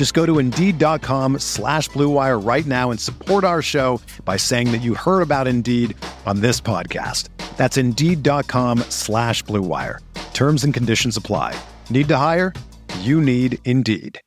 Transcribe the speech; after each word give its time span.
Just 0.00 0.14
go 0.14 0.24
to 0.24 0.38
Indeed.com 0.38 1.40
slash 1.40 1.90
BlueWire 1.90 2.42
right 2.42 2.64
now 2.64 2.90
and 2.90 2.98
support 2.98 3.44
our 3.44 3.60
show 3.60 4.00
by 4.24 4.38
saying 4.38 4.72
that 4.72 4.78
you 4.78 4.94
heard 4.94 5.20
about 5.20 5.46
Indeed 5.46 5.94
on 6.24 6.40
this 6.40 6.58
podcast. 6.58 7.28
That's 7.58 7.76
Indeed.com 7.76 8.78
slash 8.88 9.44
BlueWire. 9.44 9.98
Terms 10.32 10.64
and 10.64 10.72
conditions 10.72 11.18
apply. 11.18 11.54
Need 11.90 12.08
to 12.08 12.16
hire? 12.16 12.54
You 13.00 13.20
need 13.20 13.58
Indeed. 13.66 14.22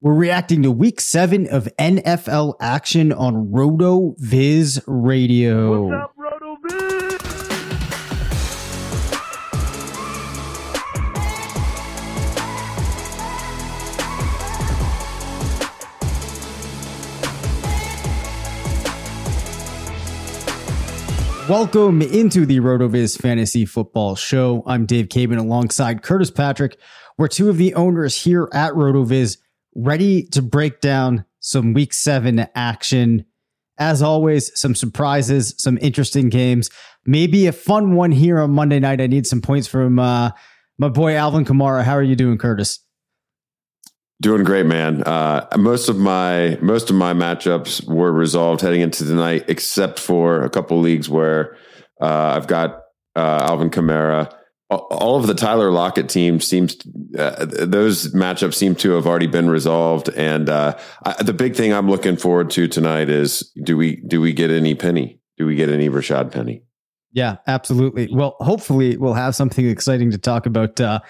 We're 0.00 0.14
reacting 0.14 0.62
to 0.62 0.70
week 0.70 1.00
seven 1.00 1.48
of 1.48 1.68
NFL 1.76 2.54
action 2.60 3.12
on 3.12 3.48
RotoViz 3.48 4.84
Radio. 4.86 5.88
What's 5.88 6.00
up, 6.00 6.14
RotoViz? 6.16 6.93
Welcome 21.48 22.00
into 22.00 22.46
the 22.46 22.60
RotoViz 22.60 23.20
Fantasy 23.20 23.66
Football 23.66 24.16
Show. 24.16 24.62
I'm 24.66 24.86
Dave 24.86 25.08
Caban 25.08 25.36
alongside 25.36 26.02
Curtis 26.02 26.30
Patrick. 26.30 26.78
We're 27.18 27.28
two 27.28 27.50
of 27.50 27.58
the 27.58 27.74
owners 27.74 28.22
here 28.22 28.48
at 28.54 28.72
RotoViz, 28.72 29.36
ready 29.74 30.22
to 30.28 30.40
break 30.40 30.80
down 30.80 31.26
some 31.40 31.74
week 31.74 31.92
seven 31.92 32.46
action. 32.54 33.26
As 33.76 34.00
always, 34.00 34.58
some 34.58 34.74
surprises, 34.74 35.54
some 35.58 35.76
interesting 35.82 36.30
games, 36.30 36.70
maybe 37.04 37.46
a 37.46 37.52
fun 37.52 37.94
one 37.94 38.10
here 38.10 38.38
on 38.38 38.52
Monday 38.52 38.80
night. 38.80 39.02
I 39.02 39.06
need 39.06 39.26
some 39.26 39.42
points 39.42 39.66
from 39.66 39.98
uh, 39.98 40.30
my 40.78 40.88
boy 40.88 41.14
Alvin 41.14 41.44
Kamara. 41.44 41.84
How 41.84 41.92
are 41.92 42.02
you 42.02 42.16
doing, 42.16 42.38
Curtis? 42.38 42.78
Doing 44.20 44.44
great, 44.44 44.66
man. 44.66 45.02
Uh, 45.02 45.46
most 45.56 45.88
of 45.88 45.98
my 45.98 46.56
most 46.62 46.88
of 46.88 46.96
my 46.96 47.12
matchups 47.12 47.86
were 47.86 48.12
resolved 48.12 48.60
heading 48.60 48.80
into 48.80 49.04
tonight, 49.04 49.44
except 49.48 49.98
for 49.98 50.42
a 50.42 50.50
couple 50.50 50.78
leagues 50.78 51.08
where 51.10 51.56
uh, 52.00 52.34
I've 52.36 52.46
got 52.46 52.80
uh, 53.16 53.46
Alvin 53.48 53.70
Kamara. 53.70 54.32
All 54.70 55.16
of 55.16 55.26
the 55.26 55.34
Tyler 55.34 55.70
Lockett 55.70 56.08
team 56.08 56.40
seems 56.40 56.76
uh, 57.18 57.44
those 57.44 58.12
matchups 58.14 58.54
seem 58.54 58.74
to 58.76 58.92
have 58.92 59.06
already 59.06 59.26
been 59.26 59.50
resolved, 59.50 60.08
and 60.10 60.48
uh, 60.48 60.78
I, 61.04 61.22
the 61.22 61.34
big 61.34 61.54
thing 61.54 61.72
I'm 61.72 61.90
looking 61.90 62.16
forward 62.16 62.50
to 62.50 62.66
tonight 62.66 63.10
is 63.10 63.52
do 63.62 63.76
we 63.76 63.96
do 63.96 64.20
we 64.20 64.32
get 64.32 64.50
any 64.50 64.74
Penny? 64.74 65.20
Do 65.36 65.44
we 65.44 65.56
get 65.56 65.68
any 65.68 65.88
Rashad 65.88 66.32
Penny? 66.32 66.62
Yeah, 67.12 67.36
absolutely. 67.46 68.08
Well, 68.12 68.36
hopefully 68.40 68.96
we'll 68.96 69.14
have 69.14 69.36
something 69.36 69.68
exciting 69.68 70.10
to 70.12 70.18
talk 70.18 70.46
about 70.46 70.80
uh, 70.80 71.00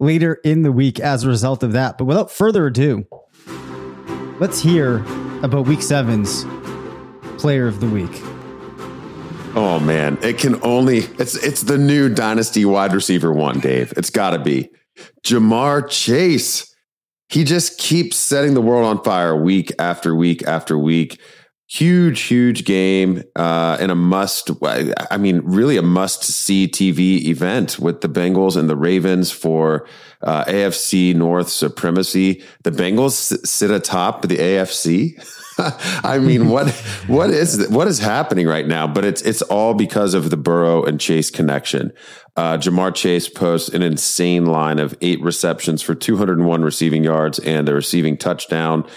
later 0.00 0.40
in 0.44 0.62
the 0.62 0.72
week 0.72 1.00
as 1.00 1.24
a 1.24 1.28
result 1.28 1.62
of 1.62 1.72
that. 1.72 1.98
But 1.98 2.04
without 2.04 2.30
further 2.30 2.66
ado, 2.66 3.06
let's 4.38 4.60
hear 4.60 5.04
about 5.42 5.66
week 5.66 5.82
seven's 5.82 6.44
player 7.40 7.66
of 7.66 7.80
the 7.80 7.88
week. 7.88 8.22
Oh 9.54 9.80
man, 9.80 10.18
it 10.22 10.38
can 10.38 10.62
only 10.62 10.98
it's 11.18 11.34
it's 11.36 11.62
the 11.62 11.78
new 11.78 12.08
dynasty 12.08 12.64
wide 12.64 12.92
receiver 12.92 13.32
one, 13.32 13.60
Dave. 13.60 13.92
It's 13.96 14.10
got 14.10 14.30
to 14.30 14.38
be 14.38 14.70
Ja'Marr 15.24 15.88
Chase. 15.88 16.74
He 17.28 17.44
just 17.44 17.78
keeps 17.78 18.16
setting 18.16 18.54
the 18.54 18.62
world 18.62 18.86
on 18.86 19.02
fire 19.04 19.36
week 19.36 19.72
after 19.78 20.14
week 20.14 20.42
after 20.46 20.78
week. 20.78 21.20
Huge, 21.70 22.22
huge 22.22 22.64
game 22.64 23.22
uh, 23.36 23.76
and 23.78 23.90
a 23.92 23.94
must. 23.94 24.50
I 24.62 25.18
mean, 25.18 25.42
really 25.44 25.76
a 25.76 25.82
must 25.82 26.24
see 26.24 26.66
TV 26.66 27.26
event 27.26 27.78
with 27.78 28.00
the 28.00 28.08
Bengals 28.08 28.56
and 28.56 28.70
the 28.70 28.76
Ravens 28.76 29.30
for 29.30 29.86
uh, 30.22 30.44
AFC 30.44 31.14
North 31.14 31.50
supremacy. 31.50 32.42
The 32.62 32.70
Bengals 32.70 33.46
sit 33.46 33.70
atop 33.70 34.22
the 34.22 34.38
AFC. 34.38 35.22
I 36.04 36.18
mean, 36.18 36.48
what 36.48 36.70
what 37.06 37.28
is 37.28 37.68
what 37.68 37.86
is 37.86 37.98
happening 37.98 38.46
right 38.46 38.66
now? 38.66 38.86
But 38.86 39.04
it's 39.04 39.20
it's 39.20 39.42
all 39.42 39.74
because 39.74 40.14
of 40.14 40.30
the 40.30 40.38
Burrow 40.38 40.84
and 40.84 40.98
Chase 40.98 41.30
connection. 41.30 41.92
Uh, 42.34 42.56
Ja'Marr 42.56 42.94
Chase 42.94 43.28
posts 43.28 43.68
an 43.68 43.82
insane 43.82 44.46
line 44.46 44.78
of 44.78 44.96
eight 45.02 45.20
receptions 45.20 45.82
for 45.82 45.94
201 45.94 46.62
receiving 46.62 47.04
yards 47.04 47.38
and 47.40 47.68
a 47.68 47.74
receiving 47.74 48.16
touchdown. 48.16 48.88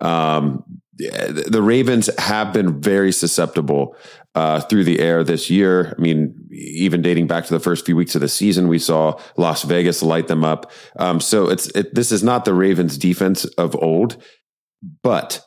Um, 0.00 0.64
the 0.98 1.62
Ravens 1.62 2.10
have 2.18 2.52
been 2.52 2.80
very 2.80 3.12
susceptible 3.12 3.96
uh, 4.34 4.60
through 4.60 4.84
the 4.84 5.00
air 5.00 5.22
this 5.22 5.48
year. 5.48 5.94
I 5.96 6.00
mean, 6.00 6.34
even 6.50 7.02
dating 7.02 7.28
back 7.28 7.44
to 7.46 7.54
the 7.54 7.60
first 7.60 7.86
few 7.86 7.96
weeks 7.96 8.14
of 8.14 8.20
the 8.20 8.28
season, 8.28 8.68
we 8.68 8.78
saw 8.78 9.18
Las 9.36 9.62
Vegas 9.62 10.02
light 10.02 10.28
them 10.28 10.44
up. 10.44 10.70
Um, 10.98 11.20
so 11.20 11.48
it's 11.48 11.68
it, 11.68 11.94
this 11.94 12.12
is 12.12 12.22
not 12.22 12.44
the 12.44 12.54
Ravens' 12.54 12.98
defense 12.98 13.44
of 13.44 13.76
old, 13.76 14.22
but 15.02 15.44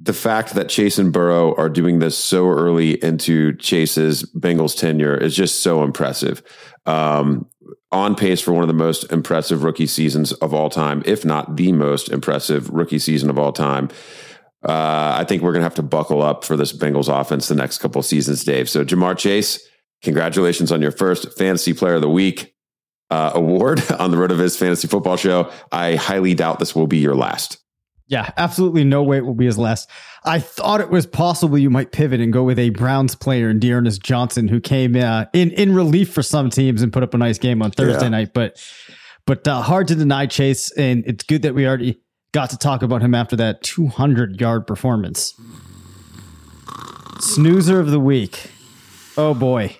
the 0.00 0.12
fact 0.12 0.54
that 0.54 0.68
Chase 0.68 0.98
and 0.98 1.12
Burrow 1.12 1.54
are 1.54 1.68
doing 1.68 1.98
this 1.98 2.18
so 2.18 2.48
early 2.48 3.02
into 3.02 3.56
Chase's 3.56 4.24
Bengals 4.36 4.76
tenure 4.76 5.16
is 5.16 5.34
just 5.34 5.62
so 5.62 5.82
impressive. 5.82 6.42
Um, 6.84 7.48
on 7.90 8.14
pace 8.16 8.40
for 8.40 8.52
one 8.52 8.62
of 8.62 8.68
the 8.68 8.74
most 8.74 9.10
impressive 9.12 9.62
rookie 9.62 9.86
seasons 9.86 10.32
of 10.32 10.52
all 10.52 10.68
time, 10.68 11.02
if 11.06 11.24
not 11.24 11.56
the 11.56 11.72
most 11.72 12.10
impressive 12.10 12.68
rookie 12.68 12.98
season 12.98 13.30
of 13.30 13.38
all 13.38 13.52
time. 13.52 13.88
Uh, 14.64 15.16
I 15.18 15.24
think 15.24 15.42
we're 15.42 15.52
going 15.52 15.60
to 15.60 15.66
have 15.66 15.74
to 15.74 15.82
buckle 15.82 16.22
up 16.22 16.44
for 16.44 16.56
this 16.56 16.72
Bengals 16.72 17.08
offense 17.08 17.48
the 17.48 17.54
next 17.54 17.78
couple 17.78 18.02
seasons, 18.02 18.44
Dave. 18.44 18.68
So, 18.68 18.84
Ja'Marr 18.84 19.16
Chase, 19.18 19.66
congratulations 20.02 20.72
on 20.72 20.80
your 20.80 20.92
first 20.92 21.36
Fantasy 21.36 21.74
Player 21.74 21.96
of 21.96 22.00
the 22.00 22.08
Week 22.08 22.54
uh, 23.10 23.32
award 23.34 23.82
on 23.98 24.10
the 24.10 24.16
RotoViz 24.16 24.58
Fantasy 24.58 24.88
Football 24.88 25.16
Show. 25.16 25.50
I 25.70 25.96
highly 25.96 26.34
doubt 26.34 26.58
this 26.58 26.74
will 26.74 26.86
be 26.86 26.98
your 26.98 27.14
last. 27.14 27.58
Yeah, 28.06 28.30
absolutely 28.36 28.84
no 28.84 29.02
way 29.02 29.16
it 29.16 29.24
will 29.24 29.34
be 29.34 29.46
his 29.46 29.56
last. 29.56 29.88
I 30.24 30.38
thought 30.38 30.80
it 30.80 30.90
was 30.90 31.06
possible 31.06 31.56
you 31.56 31.70
might 31.70 31.90
pivot 31.90 32.20
and 32.20 32.32
go 32.32 32.42
with 32.42 32.58
a 32.58 32.70
Browns 32.70 33.14
player 33.14 33.48
in 33.48 33.58
D'Ernest 33.58 34.02
Johnson, 34.02 34.48
who 34.48 34.60
came 34.60 34.94
uh, 34.94 35.24
in 35.32 35.50
in 35.52 35.74
relief 35.74 36.12
for 36.12 36.22
some 36.22 36.50
teams 36.50 36.82
and 36.82 36.92
put 36.92 37.02
up 37.02 37.14
a 37.14 37.18
nice 37.18 37.38
game 37.38 37.62
on 37.62 37.70
Thursday 37.70 38.04
yeah. 38.04 38.08
night. 38.10 38.34
But 38.34 38.62
but 39.26 39.48
uh, 39.48 39.62
hard 39.62 39.88
to 39.88 39.94
deny 39.94 40.26
Chase, 40.26 40.70
and 40.72 41.02
it's 41.06 41.24
good 41.24 41.42
that 41.42 41.54
we 41.54 41.66
already 41.66 41.98
got 42.34 42.50
to 42.50 42.58
talk 42.58 42.82
about 42.82 43.00
him 43.00 43.14
after 43.14 43.36
that 43.36 43.62
200 43.62 44.40
yard 44.40 44.66
performance. 44.66 45.40
Snoozer 47.20 47.78
of 47.78 47.92
the 47.92 48.00
week. 48.00 48.50
Oh 49.16 49.34
boy. 49.34 49.76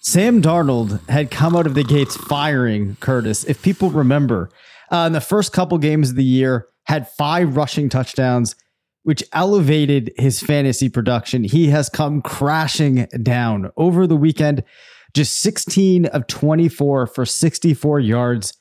Sam 0.00 0.42
Darnold 0.42 1.08
had 1.08 1.30
come 1.30 1.54
out 1.54 1.66
of 1.66 1.74
the 1.74 1.84
gates 1.84 2.16
firing 2.16 2.96
Curtis. 2.98 3.44
If 3.44 3.62
people 3.62 3.90
remember, 3.90 4.50
uh, 4.90 5.04
in 5.06 5.12
the 5.12 5.20
first 5.20 5.52
couple 5.52 5.78
games 5.78 6.10
of 6.10 6.16
the 6.16 6.24
year, 6.24 6.66
had 6.84 7.08
five 7.08 7.54
rushing 7.54 7.88
touchdowns, 7.88 8.56
which 9.04 9.22
elevated 9.32 10.10
his 10.16 10.40
fantasy 10.40 10.88
production. 10.88 11.44
He 11.44 11.68
has 11.68 11.88
come 11.88 12.20
crashing 12.20 13.06
down 13.22 13.70
over 13.76 14.08
the 14.08 14.16
weekend, 14.16 14.64
just 15.14 15.38
16 15.38 16.06
of 16.06 16.26
24 16.26 17.06
for 17.06 17.24
64 17.24 18.00
yards 18.00 18.54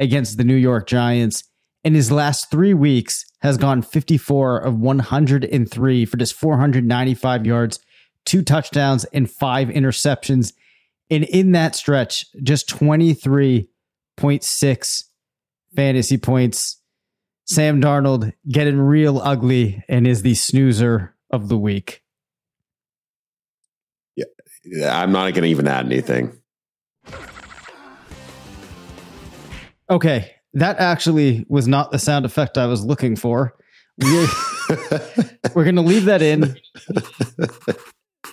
against 0.00 0.36
the 0.36 0.44
New 0.44 0.56
York 0.56 0.88
Giants. 0.88 1.44
In 1.86 1.94
his 1.94 2.10
last 2.10 2.50
three 2.50 2.74
weeks, 2.74 3.24
has 3.42 3.56
gone 3.56 3.80
54 3.80 4.58
of 4.58 4.80
103 4.80 6.04
for 6.04 6.16
just 6.16 6.34
495 6.34 7.46
yards, 7.46 7.78
two 8.24 8.42
touchdowns, 8.42 9.04
and 9.12 9.30
five 9.30 9.68
interceptions. 9.68 10.52
And 11.10 11.22
in 11.22 11.52
that 11.52 11.76
stretch, 11.76 12.26
just 12.42 12.68
23.6 12.70 15.04
fantasy 15.76 16.18
points 16.18 16.82
Sam 17.44 17.80
Darnold 17.80 18.32
getting 18.48 18.80
real 18.80 19.20
ugly 19.20 19.84
and 19.88 20.08
is 20.08 20.22
the 20.22 20.34
snoozer 20.34 21.14
of 21.30 21.48
the 21.48 21.56
week. 21.56 22.02
Yeah, 24.16 24.24
I'm 25.00 25.12
not 25.12 25.34
going 25.34 25.44
to 25.44 25.50
even 25.50 25.68
add 25.68 25.86
anything. 25.86 26.36
Okay, 29.88 30.35
that 30.56 30.78
actually 30.78 31.46
was 31.48 31.68
not 31.68 31.92
the 31.92 31.98
sound 31.98 32.24
effect 32.24 32.58
I 32.58 32.66
was 32.66 32.84
looking 32.84 33.16
for. 33.16 33.54
We're, 34.02 34.28
we're 35.54 35.64
going 35.64 35.76
to 35.76 35.82
leave 35.82 36.04
that 36.04 36.20
in. 36.20 36.54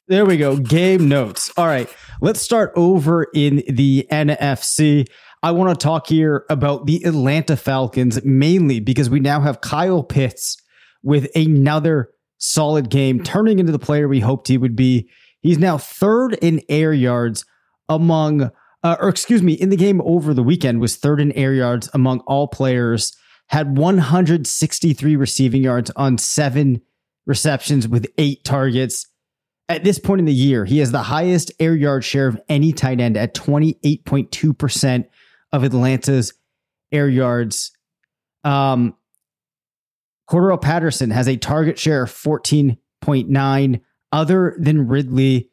There 0.09 0.25
we 0.25 0.35
go. 0.35 0.57
Game 0.57 1.07
notes. 1.07 1.51
All 1.55 1.65
right, 1.65 1.89
let's 2.19 2.41
start 2.41 2.73
over 2.75 3.27
in 3.33 3.63
the 3.69 4.05
NFC. 4.11 5.07
I 5.41 5.51
want 5.51 5.77
to 5.77 5.81
talk 5.81 6.07
here 6.07 6.45
about 6.49 6.85
the 6.85 7.01
Atlanta 7.05 7.55
Falcons 7.55 8.23
mainly 8.25 8.81
because 8.81 9.09
we 9.09 9.21
now 9.21 9.39
have 9.39 9.61
Kyle 9.61 10.03
Pitts 10.03 10.57
with 11.03 11.29
another 11.35 12.09
solid 12.37 12.89
game, 12.89 13.23
turning 13.23 13.59
into 13.59 13.71
the 13.71 13.79
player 13.79 14.09
we 14.09 14.19
hoped 14.19 14.49
he 14.49 14.57
would 14.57 14.75
be. 14.75 15.09
He's 15.41 15.59
now 15.59 15.77
third 15.77 16.33
in 16.41 16.61
air 16.67 16.91
yards 16.91 17.45
among, 17.87 18.51
uh, 18.83 18.97
or 18.99 19.09
excuse 19.09 19.41
me, 19.41 19.53
in 19.53 19.69
the 19.69 19.77
game 19.77 20.01
over 20.01 20.33
the 20.33 20.43
weekend 20.43 20.81
was 20.81 20.95
third 20.95 21.21
in 21.21 21.31
air 21.33 21.53
yards 21.53 21.89
among 21.93 22.19
all 22.21 22.47
players. 22.47 23.15
Had 23.47 23.77
163 23.77 25.15
receiving 25.15 25.63
yards 25.63 25.91
on 25.95 26.17
seven 26.17 26.81
receptions 27.25 27.87
with 27.87 28.07
eight 28.17 28.43
targets. 28.43 29.07
At 29.69 29.83
this 29.83 29.99
point 29.99 30.19
in 30.19 30.25
the 30.25 30.33
year, 30.33 30.65
he 30.65 30.79
has 30.79 30.91
the 30.91 31.03
highest 31.03 31.51
air 31.59 31.75
yard 31.75 32.03
share 32.03 32.27
of 32.27 32.39
any 32.49 32.73
tight 32.73 32.99
end 32.99 33.15
at 33.15 33.33
28.2% 33.33 35.05
of 35.53 35.63
Atlanta's 35.63 36.33
air 36.91 37.07
yards. 37.07 37.71
Um, 38.43 38.95
Cordarrelle 40.29 40.61
Patterson 40.61 41.11
has 41.11 41.27
a 41.27 41.37
target 41.37 41.79
share 41.79 42.03
of 42.03 42.11
14.9. 42.11 43.81
Other 44.11 44.55
than 44.59 44.87
Ridley 44.87 45.49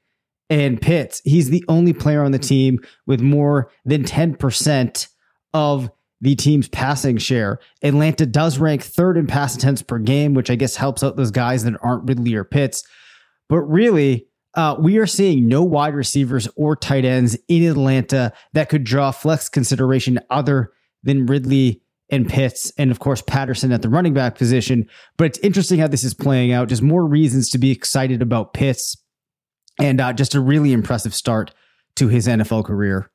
and 0.51 0.83
Pitts, 0.83 1.23
he's 1.25 1.49
the 1.49 1.65
only 1.69 1.93
player 1.93 2.23
on 2.23 2.33
the 2.33 2.39
team 2.39 2.81
with 3.07 3.21
more 3.21 3.71
than 3.85 4.03
10% 4.03 5.09
of 5.55 5.91
the 6.21 6.35
team's 6.35 6.69
passing 6.69 7.17
share. 7.17 7.61
Atlanta 7.83 8.27
does 8.27 8.59
rank 8.59 8.83
third 8.83 9.17
in 9.17 9.27
pass 9.27 9.57
attempts 9.57 9.81
per 9.81 9.99
game, 9.99 10.35
which 10.35 10.51
I 10.51 10.57
guess 10.57 10.77
helps 10.77 11.03
out 11.03 11.17
those 11.17 11.31
guys 11.31 11.65
that 11.65 11.79
aren't 11.83 12.07
Ridley 12.07 12.35
or 12.35 12.45
Pitts. 12.45 12.83
But 13.49 13.61
really, 13.61 14.27
uh, 14.55 14.77
we 14.79 14.99
are 14.99 15.07
seeing 15.07 15.49
no 15.49 15.63
wide 15.63 15.95
receivers 15.95 16.49
or 16.57 16.77
tight 16.77 17.05
ends 17.05 17.39
in 17.49 17.63
Atlanta 17.63 18.33
that 18.53 18.69
could 18.69 18.85
draw 18.85 19.13
flex 19.13 19.49
consideration 19.49 20.19
other 20.29 20.73
than 21.03 21.27
Ridley 21.27 21.81
and 22.11 22.29
Pitts, 22.29 22.73
and 22.77 22.91
of 22.91 22.99
course 22.99 23.23
Patterson 23.23 23.73
at 23.73 23.83
the 23.83 23.89
running 23.89 24.13
back 24.13 24.35
position. 24.35 24.89
But 25.17 25.27
it's 25.27 25.39
interesting 25.39 25.79
how 25.79 25.87
this 25.87 26.05
is 26.05 26.13
playing 26.13 26.53
out. 26.53 26.69
Just 26.69 26.83
more 26.83 27.07
reasons 27.07 27.49
to 27.51 27.59
be 27.59 27.71
excited 27.71 28.21
about 28.21 28.53
Pitts, 28.53 28.97
and 29.81 30.01
uh, 30.01 30.13
just 30.13 30.35
a 30.35 30.41
really 30.41 30.73
impressive 30.73 31.15
start 31.15 31.53
to 31.97 32.09
his 32.09 32.27
NFL 32.27 32.65
career. 32.65 33.11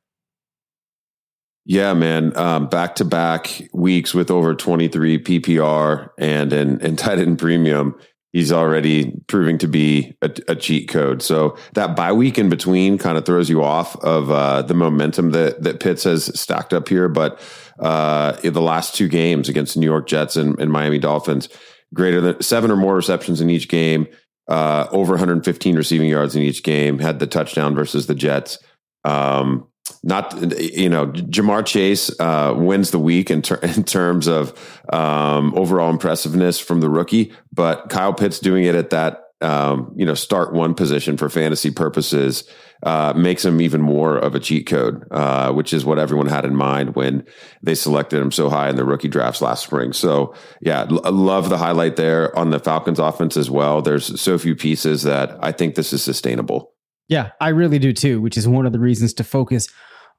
Yeah, 1.66 1.94
man. 1.94 2.30
Back 2.70 2.96
to 2.96 3.06
back 3.06 3.62
weeks 3.74 4.14
with 4.14 4.30
over 4.30 4.54
23 4.54 5.20
PPR 5.24 6.10
and 6.20 6.54
in, 6.54 6.80
in 6.82 6.96
tight 6.96 7.20
end 7.20 7.40
premium 7.40 7.96
he's 8.36 8.52
already 8.52 9.14
proving 9.28 9.58
to 9.58 9.66
be 9.66 10.14
a, 10.22 10.30
a, 10.50 10.56
cheat 10.58 10.90
code. 10.90 11.22
So 11.22 11.58
that 11.74 11.96
bye 11.96 12.12
week 12.12 12.38
in 12.38 12.50
between 12.50 12.98
kind 12.98 13.18
of 13.18 13.26
throws 13.26 13.50
you 13.50 13.64
off 13.64 13.96
of 14.04 14.30
uh, 14.30 14.62
the 14.62 14.74
momentum 14.74 15.32
that 15.32 15.64
that 15.64 15.80
Pitts 15.80 16.04
has 16.04 16.38
stacked 16.38 16.74
up 16.74 16.90
here. 16.90 17.08
But 17.08 17.40
uh, 17.80 18.34
the 18.42 18.62
last 18.62 18.94
two 18.94 19.08
games 19.08 19.48
against 19.48 19.78
New 19.78 19.86
York 19.86 20.06
Jets 20.08 20.36
and, 20.36 20.60
and, 20.60 20.70
Miami 20.70 21.00
Dolphins, 21.00 21.48
greater 21.94 22.20
than 22.20 22.42
seven 22.42 22.72
or 22.72 22.76
more 22.76 22.96
receptions 22.96 23.40
in 23.40 23.50
each 23.50 23.70
game, 23.70 24.06
uh, 24.48 24.88
over 24.92 25.14
115 25.14 25.76
receiving 25.76 26.10
yards 26.10 26.36
in 26.36 26.42
each 26.42 26.64
game, 26.64 27.00
had 27.00 27.20
the 27.20 27.28
touchdown 27.28 27.76
versus 27.76 28.08
the 28.08 28.16
Jets. 28.16 28.60
Um, 29.04 29.68
not 30.04 30.60
you 30.60 30.90
know 30.90 31.08
Ja'Marr 31.08 31.66
Chase 31.66 32.12
uh, 32.20 32.54
wins 32.56 32.92
the 32.92 33.00
week 33.00 33.30
in, 33.30 33.42
ter- 33.42 33.56
in 33.64 33.84
terms 33.84 34.28
of 34.28 34.54
um, 34.92 35.54
overall 35.56 35.90
impressiveness 35.90 36.60
from 36.60 36.82
the 36.82 36.90
rookie, 36.90 37.34
but 37.52 37.90
Kyle 37.90 38.14
Pitts 38.14 38.40
doing 38.40 38.66
it 38.66 38.76
at 38.76 38.92
that 38.92 39.25
um, 39.42 39.94
you 39.96 40.06
know 40.06 40.14
start 40.14 40.54
one 40.54 40.74
position 40.74 41.18
for 41.18 41.30
fantasy 41.30 41.72
purposes 41.72 42.50
uh, 42.84 43.14
makes 43.16 43.44
him 43.44 43.62
even 43.62 43.82
more 43.82 44.18
of 44.18 44.36
a 44.36 44.40
cheat 44.40 44.68
code, 44.68 45.06
uh, 45.12 45.52
which 45.52 45.74
is 45.74 45.86
what 45.86 45.98
everyone 45.98 46.28
had 46.28 46.46
in 46.46 46.56
mind 46.56 46.96
when 46.96 47.26
they 47.64 47.74
selected 47.74 48.22
him 48.22 48.32
so 48.32 48.50
high 48.50 48.70
in 48.70 48.76
the 48.76 48.86
rookie 48.86 49.08
drafts 49.08 49.42
last 49.42 49.64
spring. 49.64 49.94
So 49.94 50.36
yeah, 50.62 50.86
love 50.90 51.50
the 51.50 51.58
highlight 51.58 51.96
there 51.96 52.38
on 52.38 52.52
the 52.52 52.60
Falcons 52.60 53.00
offense 53.00 53.38
as 53.38 53.50
well. 53.50 53.82
There's 53.82 54.20
so 54.20 54.38
few 54.38 54.56
pieces 54.56 55.04
that 55.04 55.38
I 55.42 55.52
think 55.52 55.76
this 55.76 55.94
is 55.94 56.04
sustainable. 56.04 56.74
Yeah, 57.08 57.32
I 57.40 57.50
really 57.50 57.80
do 57.80 57.94
too, 57.94 58.22
which 58.22 58.38
is 58.38 58.48
one 58.48 58.66
of 58.66 58.74
the 58.74 58.80
reasons 58.80 59.14
to 59.16 59.24
focus 59.24 59.68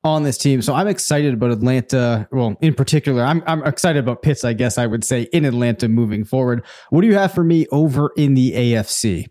on 0.04 0.22
this 0.22 0.38
team. 0.38 0.62
So 0.62 0.74
I'm 0.74 0.88
excited 0.88 1.34
about 1.34 1.50
Atlanta. 1.50 2.28
Well, 2.30 2.56
in 2.60 2.74
particular, 2.74 3.22
I'm 3.22 3.42
I'm 3.46 3.64
excited 3.64 3.98
about 3.98 4.22
Pitts, 4.22 4.44
I 4.44 4.52
guess 4.52 4.78
I 4.78 4.86
would 4.86 5.04
say, 5.04 5.22
in 5.32 5.44
Atlanta 5.44 5.88
moving 5.88 6.24
forward. 6.24 6.64
What 6.90 7.00
do 7.00 7.06
you 7.06 7.14
have 7.14 7.32
for 7.32 7.44
me 7.44 7.66
over 7.72 8.12
in 8.16 8.34
the 8.34 8.52
AFC? 8.52 9.26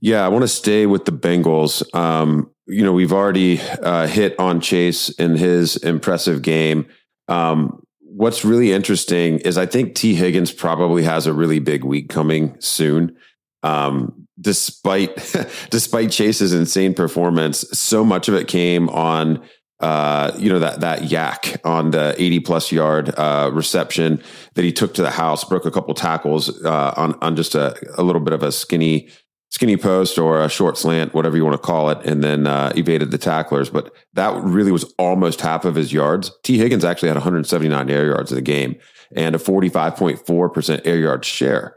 Yeah, 0.00 0.24
I 0.24 0.28
want 0.28 0.42
to 0.42 0.48
stay 0.48 0.86
with 0.86 1.04
the 1.04 1.12
Bengals. 1.12 1.82
Um, 1.94 2.50
you 2.66 2.84
know, 2.84 2.92
we've 2.92 3.12
already 3.12 3.60
uh, 3.60 4.06
hit 4.06 4.38
on 4.38 4.60
Chase 4.60 5.08
in 5.10 5.36
his 5.36 5.76
impressive 5.76 6.42
game. 6.42 6.86
Um, 7.28 7.82
what's 8.00 8.44
really 8.44 8.72
interesting 8.72 9.38
is 9.40 9.58
I 9.58 9.66
think 9.66 9.94
Tee 9.94 10.14
Higgins 10.14 10.52
probably 10.52 11.02
has 11.02 11.26
a 11.26 11.32
really 11.32 11.58
big 11.58 11.84
week 11.84 12.08
coming 12.08 12.56
soon. 12.60 13.16
Um, 13.62 14.19
despite 14.40 15.14
despite 15.70 16.10
Chase's 16.10 16.52
insane 16.52 16.94
performance, 16.94 17.64
so 17.72 18.04
much 18.04 18.28
of 18.28 18.34
it 18.34 18.48
came 18.48 18.88
on 18.88 19.42
uh, 19.80 20.32
you 20.38 20.50
know 20.50 20.58
that 20.58 20.80
that 20.80 21.00
YAC 21.02 21.58
on 21.64 21.90
the 21.90 22.14
80 22.18 22.40
plus 22.40 22.70
yard 22.70 23.14
uh, 23.16 23.50
reception 23.52 24.22
that 24.54 24.64
he 24.64 24.72
took 24.72 24.94
to 24.94 25.02
the 25.02 25.10
house, 25.10 25.42
broke 25.44 25.64
a 25.64 25.70
couple 25.70 25.94
tackles 25.94 26.64
uh, 26.64 26.92
on 26.96 27.14
on 27.22 27.34
just 27.34 27.54
a, 27.54 27.74
a 27.96 28.02
little 28.02 28.20
bit 28.20 28.34
of 28.34 28.42
a 28.42 28.52
skinny 28.52 29.08
skinny 29.50 29.76
post 29.76 30.18
or 30.18 30.42
a 30.42 30.48
short 30.48 30.78
slant, 30.78 31.12
whatever 31.14 31.36
you 31.36 31.44
want 31.44 31.54
to 31.54 31.66
call 31.66 31.88
it, 31.90 31.98
and 32.04 32.22
then 32.22 32.46
uh, 32.46 32.72
evaded 32.76 33.10
the 33.10 33.18
tacklers. 33.18 33.70
But 33.70 33.92
that 34.12 34.34
really 34.44 34.70
was 34.70 34.84
almost 34.98 35.40
half 35.40 35.64
of 35.64 35.74
his 35.74 35.92
yards. 35.92 36.30
Tee 36.44 36.58
Higgins 36.58 36.84
actually 36.84 37.08
had 37.08 37.16
179 37.16 37.90
air 37.90 38.06
yards 38.06 38.30
in 38.30 38.36
the 38.36 38.42
game 38.42 38.76
and 39.16 39.34
a 39.34 39.38
45.4 39.38 40.52
percent 40.52 40.86
air 40.86 40.98
yard 40.98 41.24
share 41.24 41.76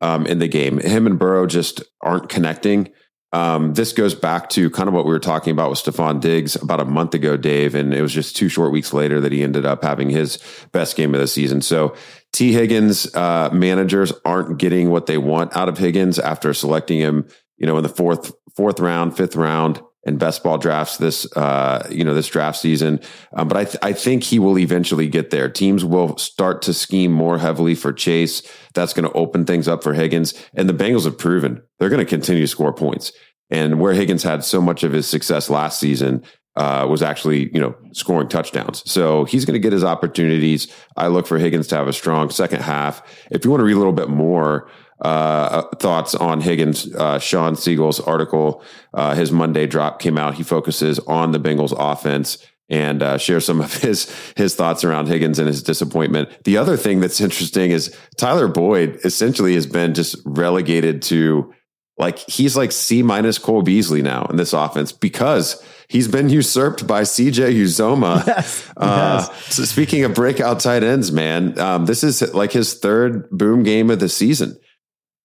um, 0.00 0.26
in 0.26 0.38
the 0.38 0.48
game. 0.48 0.78
Him 0.78 1.06
and 1.06 1.18
Burrow 1.18 1.46
just 1.46 1.82
aren't 2.00 2.28
connecting. 2.28 2.92
Um, 3.32 3.74
this 3.74 3.92
goes 3.92 4.14
back 4.14 4.48
to 4.50 4.70
kind 4.70 4.88
of 4.88 4.94
what 4.94 5.04
we 5.04 5.12
were 5.12 5.20
talking 5.20 5.52
about 5.52 5.70
with 5.70 5.78
Stefon 5.78 6.20
Diggs 6.20 6.56
about 6.56 6.80
a 6.80 6.84
month 6.84 7.14
ago, 7.14 7.36
Dave, 7.36 7.76
and 7.76 7.94
it 7.94 8.02
was 8.02 8.12
just 8.12 8.34
two 8.34 8.48
short 8.48 8.72
weeks 8.72 8.92
later 8.92 9.20
that 9.20 9.30
he 9.30 9.42
ended 9.42 9.64
up 9.64 9.84
having 9.84 10.10
his 10.10 10.38
best 10.72 10.96
game 10.96 11.14
of 11.14 11.20
the 11.20 11.28
season. 11.28 11.62
So 11.62 11.94
Tee 12.32 12.52
Higgins 12.52 13.14
uh, 13.14 13.50
managers 13.52 14.12
aren't 14.24 14.58
getting 14.58 14.90
what 14.90 15.06
they 15.06 15.16
want 15.16 15.56
out 15.56 15.68
of 15.68 15.78
Higgins 15.78 16.18
after 16.18 16.52
selecting 16.52 16.98
him, 16.98 17.28
you 17.56 17.66
know, 17.66 17.76
in 17.76 17.84
the 17.84 17.88
fourth 17.88 18.32
fourth 18.56 18.80
round, 18.80 19.16
fifth 19.16 19.36
round 19.36 19.80
and 20.04 20.18
best 20.18 20.42
ball 20.42 20.56
drafts 20.58 20.96
this 20.96 21.30
uh, 21.36 21.86
you 21.90 22.04
know 22.04 22.14
this 22.14 22.28
draft 22.28 22.58
season. 22.58 23.00
Um, 23.34 23.48
but 23.48 23.56
I 23.56 23.64
th- 23.64 23.78
I 23.82 23.92
think 23.92 24.22
he 24.22 24.38
will 24.38 24.58
eventually 24.58 25.08
get 25.08 25.30
there. 25.30 25.48
Teams 25.48 25.84
will 25.84 26.16
start 26.16 26.62
to 26.62 26.74
scheme 26.74 27.12
more 27.12 27.38
heavily 27.38 27.74
for 27.74 27.92
Chase. 27.92 28.42
That's 28.74 28.92
going 28.92 29.08
to 29.08 29.16
open 29.16 29.44
things 29.44 29.68
up 29.68 29.82
for 29.82 29.94
Higgins. 29.94 30.34
And 30.54 30.68
the 30.68 30.74
Bengals 30.74 31.04
have 31.04 31.18
proven 31.18 31.62
they're 31.78 31.90
going 31.90 32.04
to 32.04 32.08
continue 32.08 32.42
to 32.42 32.48
score 32.48 32.72
points. 32.72 33.12
And 33.50 33.80
where 33.80 33.92
Higgins 33.92 34.22
had 34.22 34.44
so 34.44 34.60
much 34.60 34.84
of 34.84 34.92
his 34.92 35.08
success 35.08 35.50
last 35.50 35.80
season 35.80 36.22
uh, 36.56 36.86
was 36.88 37.02
actually 37.02 37.52
you 37.52 37.60
know 37.60 37.74
scoring 37.92 38.28
touchdowns. 38.28 38.82
So 38.90 39.24
he's 39.24 39.44
going 39.44 39.54
to 39.54 39.60
get 39.60 39.72
his 39.72 39.84
opportunities. 39.84 40.72
I 40.96 41.08
look 41.08 41.26
for 41.26 41.38
Higgins 41.38 41.66
to 41.68 41.76
have 41.76 41.88
a 41.88 41.92
strong 41.92 42.30
second 42.30 42.62
half. 42.62 43.02
If 43.30 43.44
you 43.44 43.50
want 43.50 43.60
to 43.60 43.64
read 43.64 43.74
a 43.74 43.78
little 43.78 43.92
bit 43.92 44.08
more 44.08 44.70
uh, 45.00 45.62
thoughts 45.76 46.14
on 46.14 46.40
Higgins. 46.40 46.94
Uh, 46.94 47.18
Shawn 47.18 47.56
Siegele's 47.56 48.00
article, 48.00 48.62
uh, 48.94 49.14
his 49.14 49.32
Monday 49.32 49.66
drop 49.66 50.00
came 50.00 50.18
out. 50.18 50.34
He 50.34 50.42
focuses 50.42 50.98
on 51.00 51.32
the 51.32 51.40
Bengals 51.40 51.74
offense 51.76 52.38
and 52.68 53.02
uh, 53.02 53.18
share 53.18 53.40
some 53.40 53.60
of 53.60 53.74
his 53.82 54.14
his 54.36 54.54
thoughts 54.54 54.84
around 54.84 55.08
Higgins 55.08 55.38
and 55.38 55.48
his 55.48 55.62
disappointment. 55.62 56.28
The 56.44 56.56
other 56.56 56.76
thing 56.76 57.00
that's 57.00 57.20
interesting 57.20 57.70
is 57.70 57.94
Tyler 58.16 58.48
Boyd 58.48 59.00
essentially 59.04 59.54
has 59.54 59.66
been 59.66 59.94
just 59.94 60.16
relegated 60.24 61.02
to 61.02 61.52
like 61.98 62.18
he's 62.18 62.56
like 62.56 62.72
C 62.72 63.02
minus 63.02 63.38
Cole 63.38 63.62
Beasley 63.62 64.00
now 64.00 64.24
in 64.30 64.36
this 64.36 64.52
offense 64.52 64.92
because 64.92 65.62
he's 65.88 66.08
been 66.08 66.30
usurped 66.30 66.86
by 66.86 67.02
CJ 67.02 67.54
Uzomah. 67.54 68.26
Yes, 68.26 68.70
uh, 68.76 69.22
so 69.50 69.64
speaking 69.64 70.04
of 70.04 70.14
breakout 70.14 70.60
tight 70.60 70.82
ends, 70.82 71.12
man, 71.12 71.58
um, 71.58 71.86
this 71.86 72.02
is 72.02 72.32
like 72.32 72.52
his 72.52 72.74
third 72.74 73.28
boom 73.30 73.62
game 73.64 73.90
of 73.90 73.98
the 74.00 74.08
season. 74.08 74.58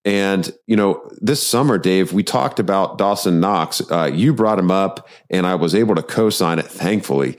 And, 0.06 0.54
you 0.68 0.76
know, 0.76 1.10
this 1.20 1.46
summer, 1.46 1.80
Dave, 1.80 2.14
we 2.14 2.24
talked 2.24 2.60
about 2.60 3.00
Dawson 3.00 3.40
Knox. 3.40 3.82
Uh, 3.92 4.06
you 4.06 4.34
brought 4.34 4.60
him 4.60 4.70
up, 4.70 5.10
and 5.32 5.48
I 5.48 5.56
was 5.56 5.74
able 5.74 5.96
to 5.96 6.04
co 6.04 6.30
sign 6.30 6.60
it, 6.60 6.68
thankfully. 6.68 7.38